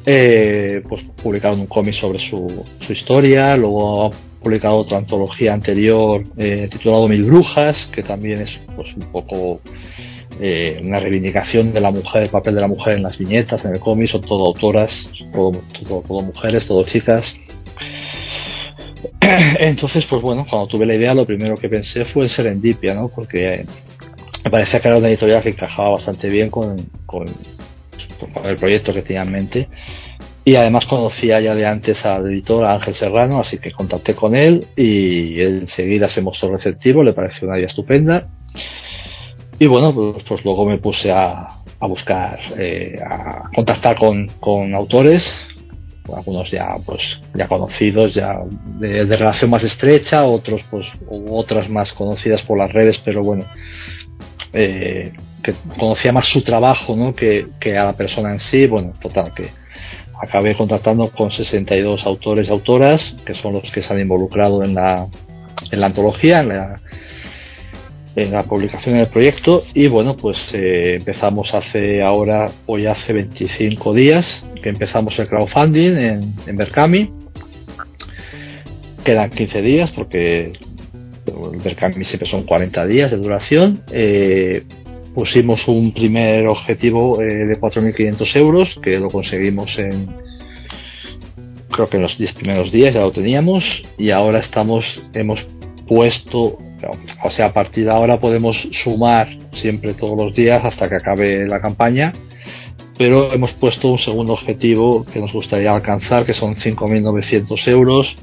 Eh, 0.04 0.82
pues 0.88 1.02
publicaron 1.20 1.60
un 1.60 1.66
cómic 1.66 1.94
sobre 1.94 2.20
su, 2.30 2.64
su 2.78 2.92
historia, 2.92 3.56
luego 3.56 4.06
ha 4.06 4.10
publicado 4.40 4.76
otra 4.76 4.98
antología 4.98 5.52
anterior 5.52 6.22
eh, 6.36 6.68
titulado 6.70 7.08
Mil 7.08 7.24
Brujas, 7.24 7.88
que 7.90 8.04
también 8.04 8.42
es 8.42 8.50
pues 8.76 8.94
un 8.94 9.10
poco 9.10 9.60
eh, 10.40 10.80
una 10.82 11.00
reivindicación 11.00 11.72
de 11.72 11.80
la 11.80 11.90
mujer, 11.90 12.24
el 12.24 12.28
papel 12.28 12.54
de 12.54 12.60
la 12.60 12.68
mujer 12.68 12.96
en 12.96 13.02
las 13.02 13.16
viñetas, 13.16 13.64
en 13.64 13.74
el 13.74 13.80
cómic, 13.80 14.08
son 14.08 14.22
todo 14.22 14.46
autoras, 14.46 14.92
todo, 15.32 16.22
mujeres, 16.22 16.66
todo 16.66 16.84
chicas. 16.84 17.24
Entonces, 19.60 20.04
pues 20.08 20.20
bueno, 20.20 20.46
cuando 20.48 20.68
tuve 20.68 20.84
la 20.84 20.94
idea, 20.94 21.14
lo 21.14 21.24
primero 21.24 21.56
que 21.56 21.68
pensé 21.68 22.04
fue 22.04 22.24
en 22.24 22.30
Serendipia, 22.30 22.94
¿no? 22.94 23.08
Porque 23.08 23.64
me 24.44 24.50
parecía 24.50 24.80
que 24.80 24.88
era 24.88 24.98
una 24.98 25.08
editorial 25.08 25.42
que 25.42 25.50
encajaba 25.50 25.90
bastante 25.90 26.28
bien 26.28 26.50
con, 26.50 26.86
el 28.44 28.56
proyecto 28.56 28.92
que 28.92 29.02
tenía 29.02 29.22
en 29.22 29.32
mente. 29.32 29.68
Y 30.44 30.54
además 30.54 30.84
conocía 30.86 31.40
ya 31.40 31.54
de 31.54 31.66
antes 31.66 32.04
al 32.04 32.26
editor 32.30 32.64
Ángel 32.64 32.94
Serrano, 32.94 33.40
así 33.40 33.58
que 33.58 33.72
contacté 33.72 34.14
con 34.14 34.36
él 34.36 34.66
y 34.76 35.40
enseguida 35.40 36.08
se 36.08 36.20
mostró 36.20 36.52
receptivo, 36.52 37.02
le 37.02 37.14
pareció 37.14 37.48
una 37.48 37.56
idea 37.56 37.66
estupenda. 37.66 38.28
Y 39.58 39.66
bueno, 39.66 39.92
pues, 39.92 40.22
pues 40.24 40.44
luego 40.44 40.66
me 40.66 40.78
puse 40.78 41.10
a, 41.10 41.48
a 41.80 41.86
buscar, 41.86 42.38
eh, 42.58 42.98
a 43.04 43.48
contactar 43.54 43.98
con, 43.98 44.26
con 44.40 44.74
autores, 44.74 45.22
algunos 46.14 46.50
ya 46.50 46.76
pues 46.84 47.00
ya 47.34 47.46
conocidos 47.48 48.14
ya 48.14 48.38
de, 48.78 49.04
relación 49.04 49.50
más 49.50 49.64
estrecha 49.64 50.24
otros 50.24 50.62
pues 50.70 50.86
otras 51.28 51.68
más 51.68 51.92
conocidas 51.92 52.42
por 52.42 52.58
las 52.58 52.72
redes 52.72 52.98
pero 52.98 53.22
bueno 53.22 53.44
eh, 54.52 55.12
que 55.42 55.54
conocía 55.78 56.12
más 56.12 56.26
su 56.28 56.42
trabajo 56.42 56.96
¿no? 56.96 57.12
que, 57.12 57.46
a 57.76 57.84
la 57.84 57.92
persona 57.92 58.32
en 58.32 58.40
sí 58.40 58.66
bueno 58.66 58.92
total 59.00 59.32
que 59.34 59.48
acabé 60.20 60.54
contactando 60.54 61.08
con 61.08 61.30
62 61.30 62.06
autores 62.06 62.48
y 62.48 62.50
autoras 62.50 63.14
que 63.24 63.34
son 63.34 63.54
los 63.54 63.70
que 63.70 63.82
se 63.82 63.92
han 63.92 64.00
involucrado 64.00 64.62
en 64.62 64.74
la 64.74 65.06
en 65.70 65.80
la 65.80 65.86
antología 65.86 66.40
en 66.40 66.48
la 66.48 66.80
en 68.16 68.32
la 68.32 68.44
publicación 68.44 68.96
del 68.96 69.08
proyecto 69.08 69.62
y 69.74 69.88
bueno 69.88 70.16
pues 70.16 70.38
eh, 70.54 70.94
empezamos 70.96 71.54
hace 71.54 72.02
ahora 72.02 72.50
hoy 72.64 72.86
hace 72.86 73.12
25 73.12 73.92
días 73.92 74.24
que 74.62 74.70
empezamos 74.70 75.18
el 75.18 75.28
crowdfunding 75.28 75.96
en, 75.96 76.34
en 76.46 76.56
Berkami. 76.56 77.10
Quedan 79.04 79.30
15 79.30 79.62
días 79.62 79.92
porque 79.94 80.54
el 81.26 81.58
Berkami 81.62 82.04
siempre 82.04 82.28
son 82.28 82.44
40 82.44 82.86
días 82.86 83.10
de 83.10 83.18
duración. 83.18 83.82
Eh, 83.92 84.64
pusimos 85.14 85.68
un 85.68 85.92
primer 85.92 86.46
objetivo 86.46 87.20
eh, 87.20 87.26
de 87.26 87.60
4.500 87.60 88.36
euros 88.40 88.78
que 88.82 88.98
lo 88.98 89.10
conseguimos 89.10 89.78
en 89.78 90.08
creo 91.70 91.88
que 91.88 91.98
en 91.98 92.02
los 92.02 92.16
10 92.16 92.32
primeros 92.32 92.72
días 92.72 92.94
ya 92.94 93.00
lo 93.00 93.12
teníamos 93.12 93.62
y 93.98 94.10
ahora 94.10 94.40
estamos 94.40 94.84
hemos 95.12 95.46
puesto 95.86 96.58
o 97.22 97.30
sea, 97.30 97.46
a 97.46 97.52
partir 97.52 97.84
de 97.84 97.90
ahora 97.90 98.18
podemos 98.18 98.56
sumar 98.84 99.28
siempre 99.52 99.94
todos 99.94 100.16
los 100.16 100.34
días 100.34 100.60
hasta 100.64 100.88
que 100.88 100.96
acabe 100.96 101.46
la 101.46 101.60
campaña, 101.60 102.12
pero 102.98 103.32
hemos 103.32 103.52
puesto 103.54 103.88
un 103.88 103.98
segundo 103.98 104.32
objetivo 104.34 105.04
que 105.12 105.20
nos 105.20 105.32
gustaría 105.32 105.74
alcanzar, 105.74 106.24
que 106.24 106.34
son 106.34 106.56
5.900 106.56 107.68
euros, 107.68 108.16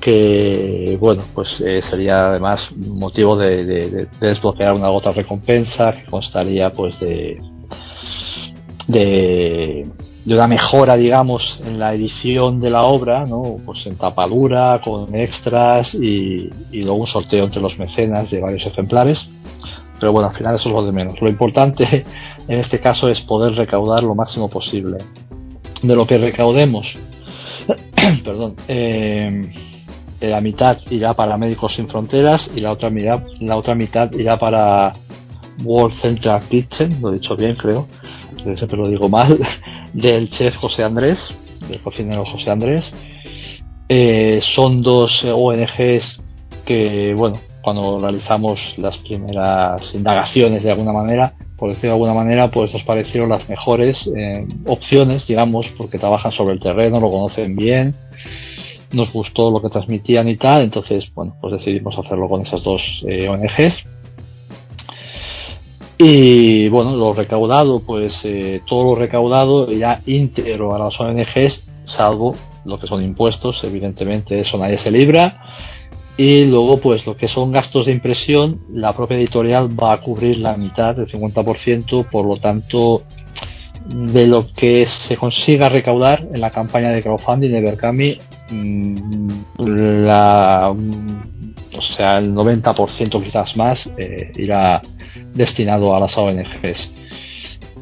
que 0.00 0.96
bueno, 1.00 1.24
pues 1.34 1.48
eh, 1.64 1.80
sería 1.82 2.28
además 2.28 2.68
motivo 2.76 3.36
de, 3.36 4.06
desbloquear 4.20 4.74
una 4.74 4.88
gota 4.88 5.10
recompensa 5.10 5.92
que 5.92 6.04
constaría 6.04 6.70
pues 6.70 6.98
de 7.00 7.40
de 8.86 9.84
de 10.26 10.34
una 10.34 10.48
mejora, 10.48 10.96
digamos, 10.96 11.60
en 11.64 11.78
la 11.78 11.94
edición 11.94 12.60
de 12.60 12.68
la 12.68 12.82
obra, 12.82 13.24
¿no? 13.26 13.58
Pues 13.64 13.86
en 13.86 13.96
tapadura, 13.96 14.80
con 14.84 15.14
extras 15.14 15.94
y, 15.94 16.50
luego 16.72 16.96
un 16.96 17.06
sorteo 17.06 17.44
entre 17.44 17.62
los 17.62 17.78
mecenas 17.78 18.28
de 18.28 18.40
varios 18.40 18.66
ejemplares. 18.66 19.20
Pero 20.00 20.10
bueno, 20.10 20.28
al 20.28 20.36
final 20.36 20.56
eso 20.56 20.68
es 20.68 20.74
lo 20.74 20.84
de 20.84 20.90
menos. 20.90 21.22
Lo 21.22 21.28
importante 21.28 22.04
en 22.48 22.58
este 22.58 22.80
caso 22.80 23.08
es 23.08 23.20
poder 23.20 23.54
recaudar 23.54 24.02
lo 24.02 24.16
máximo 24.16 24.50
posible. 24.50 24.98
De 25.80 25.94
lo 25.94 26.04
que 26.08 26.18
recaudemos, 26.18 26.92
perdón, 28.24 28.56
eh, 28.66 29.48
la 30.20 30.40
mitad 30.40 30.78
irá 30.90 31.14
para 31.14 31.36
Médicos 31.36 31.76
Sin 31.76 31.86
Fronteras 31.86 32.48
y 32.56 32.60
la 32.60 32.72
otra, 32.72 32.90
mitad, 32.90 33.20
la 33.38 33.56
otra 33.56 33.76
mitad 33.76 34.12
irá 34.14 34.36
para 34.36 34.92
World 35.62 36.00
Central 36.00 36.42
Kitchen, 36.48 37.00
lo 37.00 37.10
he 37.10 37.14
dicho 37.14 37.36
bien 37.36 37.54
creo, 37.54 37.86
siempre 38.42 38.76
lo 38.76 38.88
digo 38.88 39.08
mal, 39.08 39.38
del 39.92 40.30
chef 40.30 40.56
José 40.56 40.82
Andrés, 40.82 41.18
del 41.68 41.80
cocinero 41.80 42.24
José 42.24 42.50
Andrés. 42.50 42.90
Eh, 43.88 44.40
son 44.54 44.82
dos 44.82 45.24
ONGs 45.24 46.20
que, 46.64 47.14
bueno, 47.16 47.38
cuando 47.62 48.00
realizamos 48.00 48.60
las 48.76 48.96
primeras 48.98 49.92
indagaciones 49.94 50.62
de 50.62 50.70
alguna 50.70 50.92
manera, 50.92 51.34
por 51.56 51.70
decirlo 51.70 51.90
de 51.90 51.94
alguna 51.94 52.14
manera, 52.14 52.50
pues 52.50 52.72
nos 52.72 52.82
parecieron 52.82 53.28
las 53.28 53.48
mejores 53.48 53.96
eh, 54.14 54.46
opciones, 54.66 55.26
digamos, 55.26 55.66
porque 55.76 55.98
trabajan 55.98 56.30
sobre 56.30 56.54
el 56.54 56.60
terreno, 56.60 57.00
lo 57.00 57.10
conocen 57.10 57.56
bien, 57.56 57.94
nos 58.92 59.12
gustó 59.12 59.50
lo 59.50 59.60
que 59.60 59.68
transmitían 59.68 60.28
y 60.28 60.36
tal, 60.36 60.62
entonces, 60.62 61.10
bueno, 61.14 61.36
pues 61.40 61.54
decidimos 61.54 61.98
hacerlo 61.98 62.28
con 62.28 62.42
esas 62.42 62.62
dos 62.62 62.82
eh, 63.06 63.28
ONGs. 63.28 63.84
Y 65.98 66.68
bueno, 66.68 66.94
lo 66.94 67.12
recaudado, 67.12 67.80
pues 67.80 68.12
eh, 68.24 68.60
todo 68.66 68.84
lo 68.84 68.94
recaudado 68.94 69.70
ya 69.72 70.00
íntegro 70.06 70.74
a 70.74 70.78
las 70.78 71.00
ONGs, 71.00 71.64
salvo 71.86 72.34
lo 72.66 72.78
que 72.78 72.86
son 72.86 73.02
impuestos, 73.02 73.62
evidentemente 73.62 74.38
eso 74.38 74.58
nadie 74.58 74.78
se 74.78 74.90
libra. 74.90 75.42
Y 76.18 76.44
luego, 76.44 76.78
pues 76.78 77.06
lo 77.06 77.16
que 77.16 77.28
son 77.28 77.52
gastos 77.52 77.86
de 77.86 77.92
impresión, 77.92 78.60
la 78.72 78.94
propia 78.94 79.18
editorial 79.18 79.68
va 79.78 79.92
a 79.92 80.00
cubrir 80.00 80.38
la 80.38 80.56
mitad, 80.56 80.96
del 80.96 81.08
50%, 81.08 82.08
por 82.10 82.26
lo 82.26 82.36
tanto, 82.38 83.02
de 83.86 84.26
lo 84.26 84.46
que 84.54 84.86
se 85.06 85.16
consiga 85.16 85.68
recaudar 85.68 86.26
en 86.32 86.40
la 86.40 86.50
campaña 86.50 86.90
de 86.90 87.02
crowdfunding 87.02 87.50
de 87.50 87.60
Berkami, 87.60 88.18
mm, 88.50 89.28
la, 89.58 90.74
o 91.78 91.82
sea, 91.82 92.18
el 92.18 92.32
90% 92.34 93.22
quizás 93.22 93.56
más 93.56 93.88
eh, 93.96 94.32
irá 94.36 94.80
destinado 95.32 95.94
a 95.94 96.00
las 96.00 96.16
ONGs. 96.16 96.90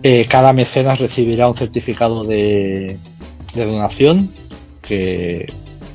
Eh, 0.03 0.27
cada 0.29 0.53
mecenas 0.53 0.99
recibirá 0.99 1.49
un 1.49 1.57
certificado 1.57 2.25
de, 2.25 2.99
donación 3.55 4.31
que, 4.83 5.47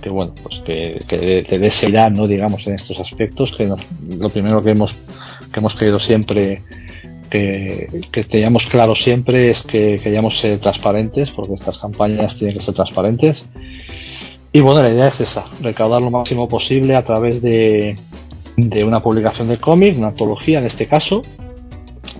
bueno, 0.09 0.33
pues 0.41 0.61
que, 0.65 1.03
que 1.07 1.43
te 1.47 1.59
dé 1.59 1.71
¿no? 2.11 2.25
digamos, 2.25 2.65
en 2.65 2.75
estos 2.75 2.99
aspectos, 2.99 3.53
que 3.55 3.69
lo 4.17 4.29
primero 4.29 4.63
que 4.63 4.71
hemos, 4.71 4.95
que 5.53 5.59
hemos 5.59 5.75
querido 5.75 5.99
siempre 5.99 6.63
que, 7.29 7.87
que 8.11 8.23
teníamos 8.23 8.65
claro 8.71 8.95
siempre 8.95 9.51
es 9.51 9.61
que 9.63 9.99
queríamos 10.01 10.39
ser 10.39 10.59
transparentes, 10.59 11.29
porque 11.31 11.53
estas 11.53 11.77
campañas 11.77 12.35
tienen 12.37 12.57
que 12.57 12.65
ser 12.65 12.73
transparentes. 12.73 13.43
Y 14.51 14.61
bueno, 14.61 14.81
la 14.81 14.89
idea 14.89 15.07
es 15.07 15.19
esa, 15.19 15.45
recaudar 15.61 16.01
lo 16.01 16.09
máximo 16.09 16.47
posible 16.47 16.95
a 16.95 17.03
través 17.03 17.41
de, 17.41 17.97
de 18.57 18.83
una 18.83 19.01
publicación 19.01 19.47
de 19.47 19.59
cómic, 19.59 19.97
una 19.97 20.07
antología 20.07 20.59
en 20.59 20.65
este 20.65 20.87
caso, 20.87 21.21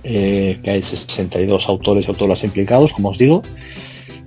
eh, 0.04 0.60
que 0.62 0.70
hay 0.70 0.82
62 0.82 1.64
autores 1.68 2.06
y 2.06 2.08
autoras 2.08 2.42
implicados, 2.44 2.92
como 2.92 3.10
os 3.10 3.18
digo. 3.18 3.42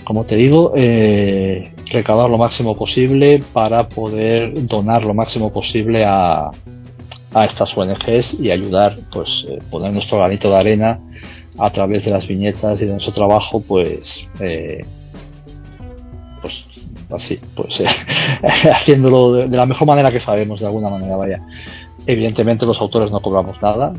Como 0.03 0.25
te 0.25 0.35
digo, 0.35 0.73
eh, 0.75 1.73
recaudar 1.89 2.29
lo 2.29 2.37
máximo 2.37 2.75
posible 2.75 3.41
para 3.53 3.87
poder 3.87 4.67
donar 4.67 5.03
lo 5.05 5.13
máximo 5.13 5.53
posible 5.53 6.03
a, 6.03 6.51
a 7.33 7.45
estas 7.45 7.75
ONGs 7.75 8.39
y 8.39 8.51
ayudar, 8.51 8.95
pues 9.11 9.29
eh, 9.47 9.59
poner 9.71 9.93
nuestro 9.93 10.17
granito 10.19 10.49
de 10.49 10.57
arena 10.57 10.99
a 11.57 11.71
través 11.71 12.03
de 12.05 12.11
las 12.11 12.27
viñetas 12.27 12.81
y 12.81 12.85
de 12.85 12.91
nuestro 12.91 13.13
trabajo, 13.13 13.63
pues, 13.67 13.99
eh, 14.39 14.83
así, 17.15 17.39
pues 17.55 17.79
eh, 17.79 17.85
haciéndolo 18.71 19.33
de, 19.33 19.47
la 19.55 19.65
mejor 19.65 19.87
manera 19.87 20.11
que 20.11 20.19
sabemos, 20.19 20.59
de 20.59 20.67
alguna 20.67 20.89
manera, 20.89 21.15
vaya. 21.15 21.41
Evidentemente 22.05 22.65
los 22.65 22.81
autores 22.81 23.11
no 23.11 23.21
cobramos 23.21 23.61
nada, 23.61 23.93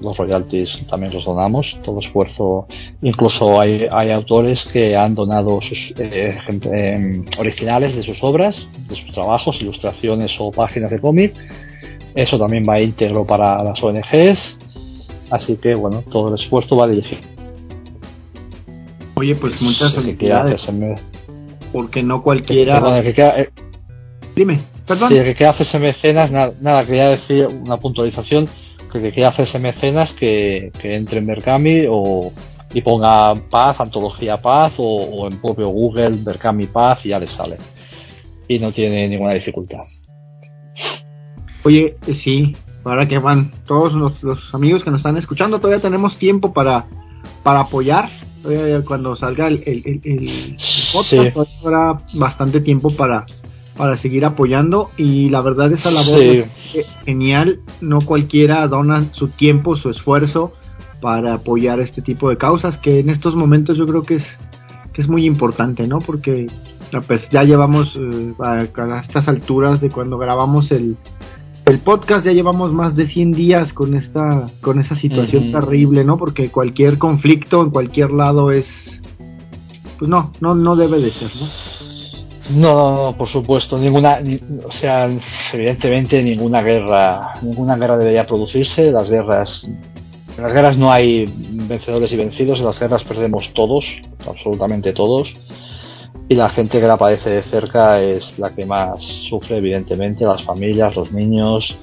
los 0.00 0.16
royalties 0.16 0.70
también 0.88 1.12
los 1.12 1.24
donamos, 1.24 1.66
todo 1.84 2.00
esfuerzo, 2.00 2.66
incluso 3.02 3.60
hay, 3.60 3.86
hay 3.90 4.10
autores 4.10 4.64
que 4.72 4.96
han 4.96 5.14
donado 5.14 5.60
sus 5.60 5.92
em, 5.98 7.22
originales 7.38 7.94
de 7.94 8.02
sus 8.02 8.22
obras, 8.22 8.56
de 8.88 8.96
sus 8.96 9.12
trabajos, 9.12 9.60
ilustraciones 9.60 10.32
o 10.38 10.50
páginas 10.50 10.90
de 10.90 10.98
cómic, 10.98 11.34
eso 12.14 12.38
también 12.38 12.64
va 12.68 12.80
íntegro 12.80 13.24
para 13.26 13.62
las 13.62 13.82
ONGs. 13.82 14.58
Así 15.30 15.56
que, 15.56 15.74
bueno, 15.74 16.04
todo 16.10 16.28
el 16.28 16.40
esfuerzo 16.40 16.76
va 16.76 16.86
dirigido. 16.86 17.22
Oye, 19.14 19.34
pues 19.34 19.60
muchas 19.62 19.94
felicidades. 19.94 20.60
Porque 21.72 22.02
no 22.02 22.22
cualquiera. 22.22 22.82
Eh, 23.00 23.50
Dime, 24.34 24.58
perdón. 24.86 25.10
Sí, 25.10 25.14
que 25.16 25.34
quiera 25.34 25.50
hacerse 25.52 25.78
mecenas, 25.78 26.30
nada, 26.30 26.86
quería 26.86 27.08
decir 27.08 27.46
una 27.46 27.76
puntualización. 27.76 28.48
Que, 28.90 29.00
que 29.00 29.12
quiera 29.12 29.30
hacerse 29.30 29.58
mecenas 29.58 30.12
que, 30.12 30.70
que 30.78 30.94
entre 30.96 31.18
en 31.18 31.26
Berkami 31.26 31.86
o, 31.88 32.30
y 32.74 32.82
ponga 32.82 33.34
Paz, 33.48 33.80
Antología 33.80 34.36
Paz 34.36 34.74
o, 34.76 34.84
o 34.84 35.28
en 35.28 35.40
propio 35.40 35.68
Google 35.68 36.18
Berkami 36.22 36.66
Paz 36.66 37.00
y 37.04 37.08
ya 37.08 37.18
le 37.18 37.26
sale. 37.26 37.56
Y 38.48 38.58
no 38.58 38.70
tiene 38.70 39.08
ninguna 39.08 39.32
dificultad. 39.32 39.80
Oye, 41.64 41.96
eh, 42.06 42.20
sí, 42.22 42.54
para 42.82 43.06
que 43.06 43.18
van 43.18 43.50
todos 43.66 43.94
los, 43.94 44.54
amigos 44.54 44.82
que 44.82 44.90
nos 44.90 45.00
están 45.00 45.16
escuchando, 45.16 45.58
todavía 45.58 45.80
tenemos 45.80 46.18
tiempo 46.18 46.52
para, 46.52 46.86
para 47.42 47.60
apoyar. 47.60 48.10
cuando 48.84 49.16
salga 49.16 49.46
el, 49.46 49.62
el, 49.64 50.00
el, 50.04 50.56
podcast, 50.92 51.50
habrá 51.64 51.98
bastante 52.14 52.60
tiempo 52.60 52.94
para, 52.94 53.26
para 53.76 53.96
seguir 53.96 54.24
apoyando. 54.24 54.90
Y 54.96 55.30
la 55.30 55.40
verdad, 55.40 55.72
esa 55.72 55.90
labor 55.90 56.18
es 56.18 56.46
genial. 57.04 57.60
No 57.80 58.00
cualquiera 58.00 58.66
dona 58.68 59.04
su 59.12 59.28
tiempo, 59.28 59.76
su 59.76 59.90
esfuerzo 59.90 60.52
para 61.00 61.34
apoyar 61.34 61.80
este 61.80 62.00
tipo 62.00 62.30
de 62.30 62.38
causas, 62.38 62.78
que 62.78 63.00
en 63.00 63.10
estos 63.10 63.34
momentos 63.34 63.76
yo 63.76 63.86
creo 63.86 64.04
que 64.04 64.14
es, 64.14 64.26
que 64.92 65.02
es 65.02 65.08
muy 65.08 65.26
importante, 65.26 65.86
¿no? 65.86 65.98
Porque 65.98 66.46
pues 67.00 67.28
ya 67.30 67.42
llevamos 67.42 67.96
eh, 67.96 68.34
a, 68.40 68.62
estas 68.62 69.28
alturas 69.28 69.80
de 69.80 69.90
cuando 69.90 70.18
grabamos 70.18 70.70
el, 70.70 70.96
el 71.66 71.78
podcast 71.78 72.26
ya 72.26 72.32
llevamos 72.32 72.72
más 72.72 72.96
de 72.96 73.08
100 73.08 73.32
días 73.32 73.72
con 73.72 73.94
esta 73.94 74.50
con 74.60 74.78
esa 74.78 74.94
situación 74.94 75.52
terrible, 75.52 76.04
¿no? 76.04 76.18
Porque 76.18 76.50
cualquier 76.50 76.98
conflicto 76.98 77.62
en 77.62 77.70
cualquier 77.70 78.12
lado 78.12 78.52
es 78.52 78.66
pues 80.02 80.10
no, 80.10 80.32
no 80.40 80.56
no 80.56 80.74
debe 80.74 80.98
de 80.98 81.12
ser, 81.12 81.30
¿no? 81.36 81.46
No, 82.50 83.14
por 83.16 83.28
supuesto, 83.28 83.78
ninguna, 83.78 84.18
o 84.66 84.72
sea, 84.72 85.06
evidentemente 85.52 86.20
ninguna 86.20 86.60
guerra, 86.60 87.40
ninguna 87.40 87.76
guerra 87.76 87.96
debería 87.98 88.26
producirse. 88.26 88.90
Las 88.90 89.08
guerras, 89.08 89.62
en 89.64 90.42
las 90.42 90.52
guerras 90.52 90.76
no 90.76 90.90
hay 90.90 91.32
vencedores 91.52 92.10
y 92.10 92.16
vencidos, 92.16 92.58
en 92.58 92.64
las 92.64 92.80
guerras 92.80 93.04
perdemos 93.04 93.52
todos, 93.54 93.84
absolutamente 94.26 94.92
todos 94.92 95.32
y 96.28 96.34
la 96.34 96.48
gente 96.48 96.80
que 96.80 96.86
la 96.88 96.96
padece 96.96 97.30
de 97.30 97.42
cerca 97.44 98.02
es 98.02 98.36
la 98.40 98.50
que 98.50 98.66
más 98.66 99.00
sufre, 99.30 99.58
evidentemente, 99.58 100.24
las 100.24 100.42
familias, 100.42 100.96
los 100.96 101.12
niños. 101.12 101.76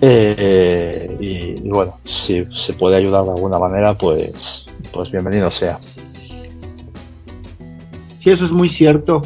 Eh, 0.00 1.14
y, 1.20 1.68
bueno, 1.68 1.98
si 2.04 2.42
se 2.66 2.72
puede 2.72 2.96
ayudar 2.96 3.24
de 3.24 3.32
alguna 3.32 3.58
manera, 3.58 3.98
pues, 3.98 4.64
pues 4.90 5.10
bienvenido 5.10 5.50
sea. 5.50 5.78
Sí, 8.22 8.30
eso 8.30 8.44
es 8.44 8.52
muy 8.52 8.70
cierto. 8.70 9.22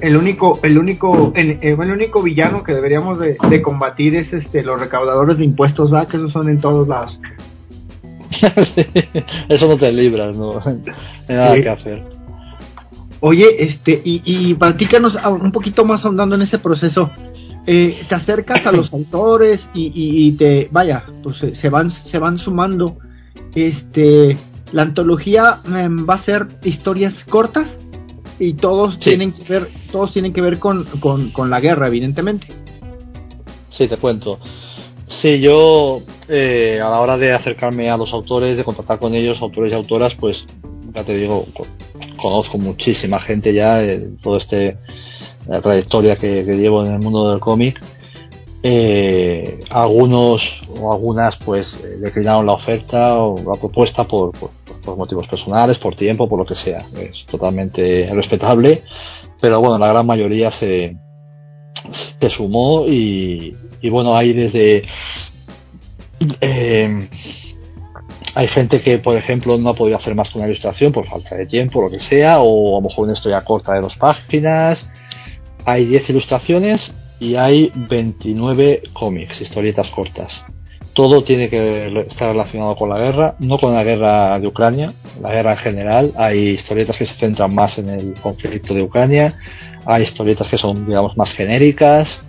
El, 0.00 0.16
único, 0.16 0.60
el 0.62 0.78
único, 0.78 1.32
el, 1.34 1.58
el, 1.60 1.74
único 1.74 2.22
villano 2.22 2.62
que 2.62 2.72
deberíamos 2.72 3.18
de, 3.18 3.62
combatir 3.62 4.14
es 4.14 4.32
este 4.32 4.62
los 4.62 4.78
recaudadores 4.78 5.38
de 5.38 5.44
impuestos, 5.44 5.92
¿va? 5.92 6.06
Que 6.06 6.18
esos 6.18 6.30
son 6.30 6.48
en 6.48 6.60
todos 6.60 6.86
lados. 6.86 7.18
eso 9.48 9.68
no 9.68 9.76
te 9.76 9.90
libras, 9.90 10.36
no, 10.36 10.52
hay 10.64 11.36
nada 11.36 11.60
que 11.60 11.68
hacer. 11.68 12.04
Oye, 13.18 13.46
este, 13.58 14.00
y, 14.04 14.22
y 14.24 14.54
platícanos 14.54 15.16
un 15.26 15.50
poquito 15.50 15.84
más 15.84 16.04
ahondando 16.04 16.36
en 16.36 16.42
ese 16.42 16.58
proceso. 16.58 17.10
Eh, 17.66 18.04
te 18.08 18.14
acercas 18.14 18.64
a 18.66 18.72
los 18.72 18.92
autores 18.92 19.60
y, 19.74 19.92
y, 19.94 20.32
te, 20.32 20.68
vaya, 20.70 21.04
pues 21.24 21.38
se 21.38 21.68
van, 21.68 21.90
se 21.90 22.18
van 22.18 22.38
sumando. 22.38 22.98
Este, 23.52 24.36
la 24.72 24.82
antología 24.82 25.58
em, 25.66 26.06
va 26.08 26.14
a 26.14 26.24
ser 26.24 26.46
historias 26.62 27.14
cortas 27.28 27.68
y 28.42 28.54
todos 28.54 28.98
tienen 28.98 29.30
que 29.30 29.44
ver, 29.44 29.68
todos 29.92 30.12
tienen 30.12 30.32
que 30.32 30.40
ver 30.40 30.58
con, 30.58 30.84
con, 31.00 31.48
la 31.48 31.60
guerra, 31.60 31.86
evidentemente. 31.86 32.48
Sí, 33.68 33.86
te 33.86 33.96
cuento. 33.98 34.40
Sí, 35.06 35.40
yo 35.40 36.02
eh, 36.28 36.80
a 36.82 36.90
la 36.90 37.00
hora 37.00 37.16
de 37.16 37.32
acercarme 37.32 37.88
a 37.88 37.96
los 37.96 38.12
autores, 38.12 38.56
de 38.56 38.64
contactar 38.64 38.98
con 38.98 39.14
ellos, 39.14 39.40
autores 39.40 39.70
y 39.70 39.76
autoras, 39.76 40.16
pues 40.16 40.44
ya 40.92 41.04
te 41.04 41.16
digo, 41.16 41.46
conozco 42.20 42.58
muchísima 42.58 43.20
gente 43.20 43.54
ya, 43.54 43.76
de 43.76 44.10
toda 44.20 44.38
este, 44.38 44.76
la 45.46 45.60
trayectoria 45.60 46.16
que, 46.16 46.42
llevo 46.42 46.84
en 46.84 46.94
el 46.94 46.98
mundo 46.98 47.30
del 47.30 47.38
cómic. 47.38 47.80
Eh, 48.64 49.60
algunos 49.70 50.62
o 50.80 50.92
algunas 50.92 51.36
pues 51.44 51.80
eh, 51.84 51.98
declinaron 52.00 52.46
la 52.46 52.54
oferta 52.54 53.18
o 53.18 53.36
la 53.36 53.58
propuesta 53.60 54.04
por, 54.04 54.32
por, 54.32 54.50
motivos 54.84 55.28
personales, 55.28 55.78
por 55.78 55.94
tiempo, 55.94 56.28
por 56.28 56.38
lo 56.38 56.44
que 56.44 56.54
sea. 56.54 56.84
Es 56.96 57.24
totalmente 57.26 58.08
respetable, 58.12 58.82
pero 59.40 59.60
bueno, 59.60 59.78
la 59.78 59.88
gran 59.88 60.06
mayoría 60.06 60.50
se, 60.52 60.96
se 62.20 62.30
sumó 62.30 62.86
y, 62.86 63.54
y 63.80 63.90
bueno, 63.90 64.16
hay 64.16 64.32
desde 64.32 64.84
eh, 66.40 67.08
hay 68.34 68.48
gente 68.48 68.80
que, 68.80 68.98
por 68.98 69.16
ejemplo, 69.16 69.58
no 69.58 69.70
ha 69.70 69.74
podido 69.74 69.98
hacer 69.98 70.14
más 70.14 70.30
que 70.30 70.38
una 70.38 70.46
ilustración 70.46 70.92
por 70.92 71.06
falta 71.06 71.36
de 71.36 71.46
tiempo, 71.46 71.82
lo 71.82 71.90
que 71.90 72.00
sea, 72.00 72.38
o 72.40 72.78
a 72.78 72.80
lo 72.80 72.88
mejor 72.88 73.04
una 73.04 73.12
historia 73.12 73.42
corta 73.42 73.74
de 73.74 73.80
dos 73.80 73.96
páginas. 73.96 74.84
Hay 75.64 75.84
10 75.84 76.10
ilustraciones 76.10 76.80
y 77.20 77.36
hay 77.36 77.70
29 77.74 78.82
cómics, 78.92 79.40
historietas 79.40 79.88
cortas. 79.90 80.42
Todo 80.94 81.24
tiene 81.24 81.48
que 81.48 81.86
estar 82.08 82.32
relacionado 82.32 82.76
con 82.76 82.90
la 82.90 82.98
guerra, 82.98 83.34
no 83.38 83.58
con 83.58 83.72
la 83.72 83.82
guerra 83.82 84.38
de 84.38 84.46
Ucrania, 84.46 84.92
la 85.22 85.30
guerra 85.30 85.52
en 85.52 85.58
general. 85.58 86.12
Hay 86.16 86.50
historietas 86.50 86.96
que 86.98 87.06
se 87.06 87.14
centran 87.14 87.54
más 87.54 87.78
en 87.78 87.88
el 87.88 88.14
conflicto 88.20 88.74
de 88.74 88.82
Ucrania, 88.82 89.34
hay 89.84 90.04
historietas 90.04 90.48
que 90.48 90.58
son, 90.58 90.86
digamos, 90.86 91.16
más 91.16 91.30
genéricas, 91.30 92.22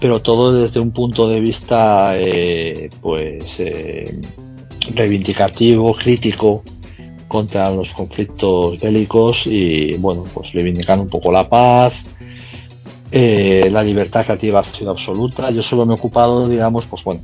pero 0.00 0.20
todo 0.20 0.52
desde 0.52 0.80
un 0.80 0.90
punto 0.90 1.28
de 1.28 1.40
vista, 1.40 2.16
eh, 2.16 2.90
pues, 3.00 3.44
eh, 3.58 4.20
reivindicativo, 4.94 5.94
crítico 5.94 6.62
contra 7.28 7.70
los 7.70 7.90
conflictos 7.92 8.78
bélicos 8.80 9.42
y 9.46 9.94
bueno, 9.94 10.24
pues 10.32 10.52
reivindicando 10.52 11.02
un 11.02 11.10
poco 11.10 11.32
la 11.32 11.48
paz. 11.48 11.94
Eh, 13.10 13.68
la 13.70 13.82
libertad 13.82 14.24
creativa 14.24 14.60
ha 14.60 14.76
sido 14.76 14.90
absoluta. 14.90 15.50
Yo 15.50 15.62
solo 15.62 15.86
me 15.86 15.94
he 15.94 15.96
ocupado, 15.96 16.48
digamos, 16.48 16.84
pues 16.86 17.02
bueno, 17.04 17.22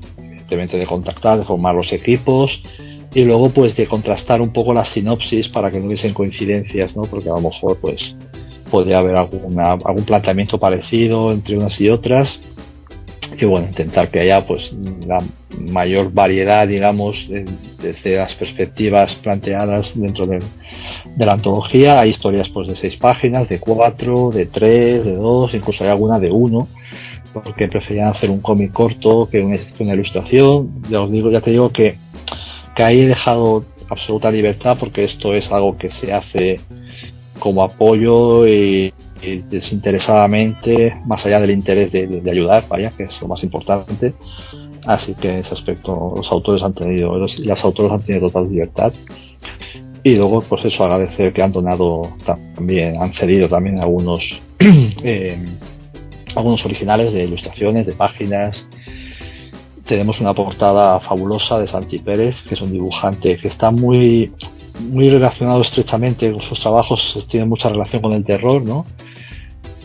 de 0.56 0.86
contactar, 0.86 1.38
de 1.38 1.44
formar 1.44 1.74
los 1.74 1.92
equipos 1.92 2.62
y 3.14 3.24
luego 3.24 3.50
pues 3.50 3.76
de 3.76 3.86
contrastar 3.86 4.40
un 4.40 4.52
poco 4.52 4.72
la 4.72 4.84
sinopsis 4.84 5.48
para 5.48 5.70
que 5.70 5.78
no 5.78 5.86
hubiesen 5.86 6.14
coincidencias, 6.14 6.96
¿no? 6.96 7.02
Porque 7.02 7.28
a 7.28 7.34
lo 7.34 7.40
mejor 7.40 7.78
pues 7.80 8.14
podría 8.70 8.98
haber 8.98 9.16
alguna, 9.16 9.72
algún 9.72 10.04
planteamiento 10.04 10.58
parecido 10.58 11.30
entre 11.32 11.58
unas 11.58 11.78
y 11.80 11.88
otras 11.88 12.40
y 13.38 13.44
bueno, 13.44 13.66
intentar 13.68 14.10
que 14.10 14.20
haya 14.20 14.46
pues 14.46 14.72
la 15.06 15.22
mayor 15.58 16.12
variedad, 16.12 16.66
digamos, 16.66 17.16
desde 17.80 18.16
las 18.16 18.34
perspectivas 18.34 19.14
planteadas 19.16 19.92
dentro 19.94 20.26
de, 20.26 20.38
la 21.16 21.32
antología. 21.32 22.00
Hay 22.00 22.10
historias 22.10 22.48
pues 22.50 22.68
de 22.68 22.76
seis 22.76 22.96
páginas, 22.96 23.48
de 23.48 23.58
cuatro, 23.58 24.30
de 24.30 24.46
tres, 24.46 25.04
de 25.04 25.14
dos, 25.14 25.54
incluso 25.54 25.84
hay 25.84 25.90
alguna 25.90 26.18
de 26.18 26.30
uno, 26.30 26.68
porque 27.32 27.68
preferían 27.68 28.08
hacer 28.08 28.30
un 28.30 28.40
cómic 28.40 28.72
corto 28.72 29.28
que 29.30 29.40
una, 29.40 29.94
ilustración. 29.94 30.82
Ya 30.88 31.00
os 31.00 31.10
digo, 31.10 31.30
ya 31.30 31.40
te 31.40 31.50
digo 31.50 31.70
que, 31.70 31.96
ahí 32.76 33.00
he 33.00 33.06
dejado 33.06 33.64
absoluta 33.88 34.30
libertad 34.30 34.76
porque 34.78 35.04
esto 35.04 35.34
es 35.34 35.50
algo 35.52 35.76
que 35.76 35.90
se 35.90 36.12
hace 36.12 36.60
como 37.38 37.62
apoyo 37.62 38.46
y, 38.46 38.92
desinteresadamente, 39.50 40.94
más 41.06 41.24
allá 41.24 41.38
del 41.38 41.52
interés 41.52 41.92
de, 41.92 42.22
ayudar, 42.28 42.64
vaya, 42.68 42.90
que 42.90 43.04
es 43.04 43.20
lo 43.20 43.28
más 43.28 43.42
importante. 43.42 44.14
Así 44.84 45.14
que 45.14 45.28
en 45.28 45.36
ese 45.36 45.54
aspecto 45.54 46.14
los 46.16 46.30
autores 46.32 46.62
han 46.62 46.74
tenido, 46.74 47.16
los, 47.16 47.38
las 47.38 47.62
autores 47.64 47.92
han 47.92 48.02
tenido 48.02 48.26
total 48.26 48.50
libertad. 48.50 48.92
Y 50.04 50.16
luego, 50.16 50.40
pues 50.40 50.64
eso, 50.64 50.84
agradecer 50.84 51.32
que 51.32 51.42
han 51.42 51.52
donado 51.52 52.02
también, 52.24 53.00
han 53.00 53.12
cedido 53.12 53.48
también 53.48 53.78
algunos, 53.78 54.24
eh, 54.58 55.38
algunos 56.36 56.64
originales 56.64 57.12
de 57.12 57.24
ilustraciones, 57.24 57.86
de 57.86 57.92
páginas. 57.92 58.68
Tenemos 59.86 60.20
una 60.20 60.34
portada 60.34 61.00
fabulosa 61.00 61.58
de 61.58 61.66
Santi 61.66 61.98
Pérez, 61.98 62.36
que 62.48 62.54
es 62.54 62.60
un 62.60 62.72
dibujante 62.72 63.36
que 63.36 63.48
está 63.48 63.70
muy, 63.70 64.32
muy 64.80 65.10
relacionado 65.10 65.62
estrechamente 65.62 66.30
con 66.30 66.40
sus 66.40 66.60
trabajos, 66.60 67.00
tiene 67.28 67.46
mucha 67.46 67.68
relación 67.68 68.02
con 68.02 68.12
el 68.12 68.24
terror, 68.24 68.62
¿no? 68.62 68.86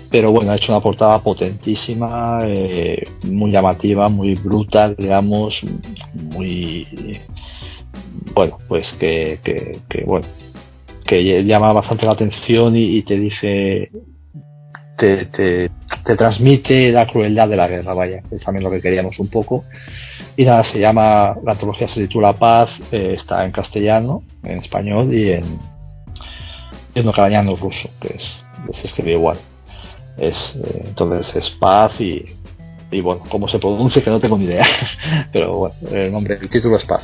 Pero 0.10 0.32
bueno, 0.32 0.52
ha 0.52 0.56
hecho 0.56 0.72
una 0.72 0.82
portada 0.82 1.20
potentísima, 1.20 2.40
eh, 2.46 3.04
muy 3.24 3.52
llamativa, 3.52 4.08
muy 4.08 4.36
brutal, 4.36 4.96
digamos, 4.98 5.60
muy 6.14 6.88
bueno, 8.34 8.58
pues 8.68 8.88
que, 9.00 9.40
que, 9.44 10.04
bueno, 10.06 10.28
que 11.06 11.44
llama 11.44 11.74
bastante 11.74 12.06
la 12.06 12.14
atención 12.14 12.76
y, 12.76 13.02
te 13.02 13.18
dice 13.18 13.92
te, 14.98 15.26
te, 15.28 15.72
te, 16.04 16.16
transmite 16.16 16.92
la 16.92 17.06
crueldad 17.08 17.48
de 17.48 17.56
la 17.56 17.68
guerra, 17.68 17.94
vaya, 17.94 18.22
es 18.32 18.44
también 18.44 18.64
lo 18.64 18.72
que 18.72 18.82
queríamos 18.82 19.20
un 19.20 19.30
poco. 19.30 19.64
Y 20.36 20.46
nada, 20.46 20.64
se 20.64 20.80
llama, 20.80 21.36
la 21.44 21.54
antología 21.54 21.88
se 21.88 22.02
titula 22.02 22.34
Paz, 22.34 22.70
eh, 22.92 23.14
está 23.16 23.46
en 23.46 23.52
castellano, 23.52 24.24
en 24.44 24.60
español 24.60 25.14
y 25.14 25.32
en, 25.32 25.44
en 26.96 27.08
ucraniano 27.08 27.56
ruso, 27.56 27.90
que 28.02 28.10
es, 28.10 28.24
se 28.82 28.88
escribe 28.88 29.14
igual. 29.14 29.38
Es, 30.18 30.36
eh, 30.56 30.82
entonces 30.86 31.36
es 31.36 31.50
Paz 31.60 32.00
y, 32.02 32.26
y 32.92 33.02
bueno, 33.02 33.22
cómo 33.30 33.48
se 33.48 33.60
pronuncia 33.60 34.04
que 34.04 34.10
no 34.10 34.20
tengo 34.20 34.38
ni 34.38 34.46
idea, 34.46 34.66
pero 35.32 35.58
bueno, 35.58 35.76
el 35.92 36.12
nombre, 36.12 36.38
el 36.42 36.50
título 36.50 36.78
es 36.78 36.86
Paz. 36.86 37.04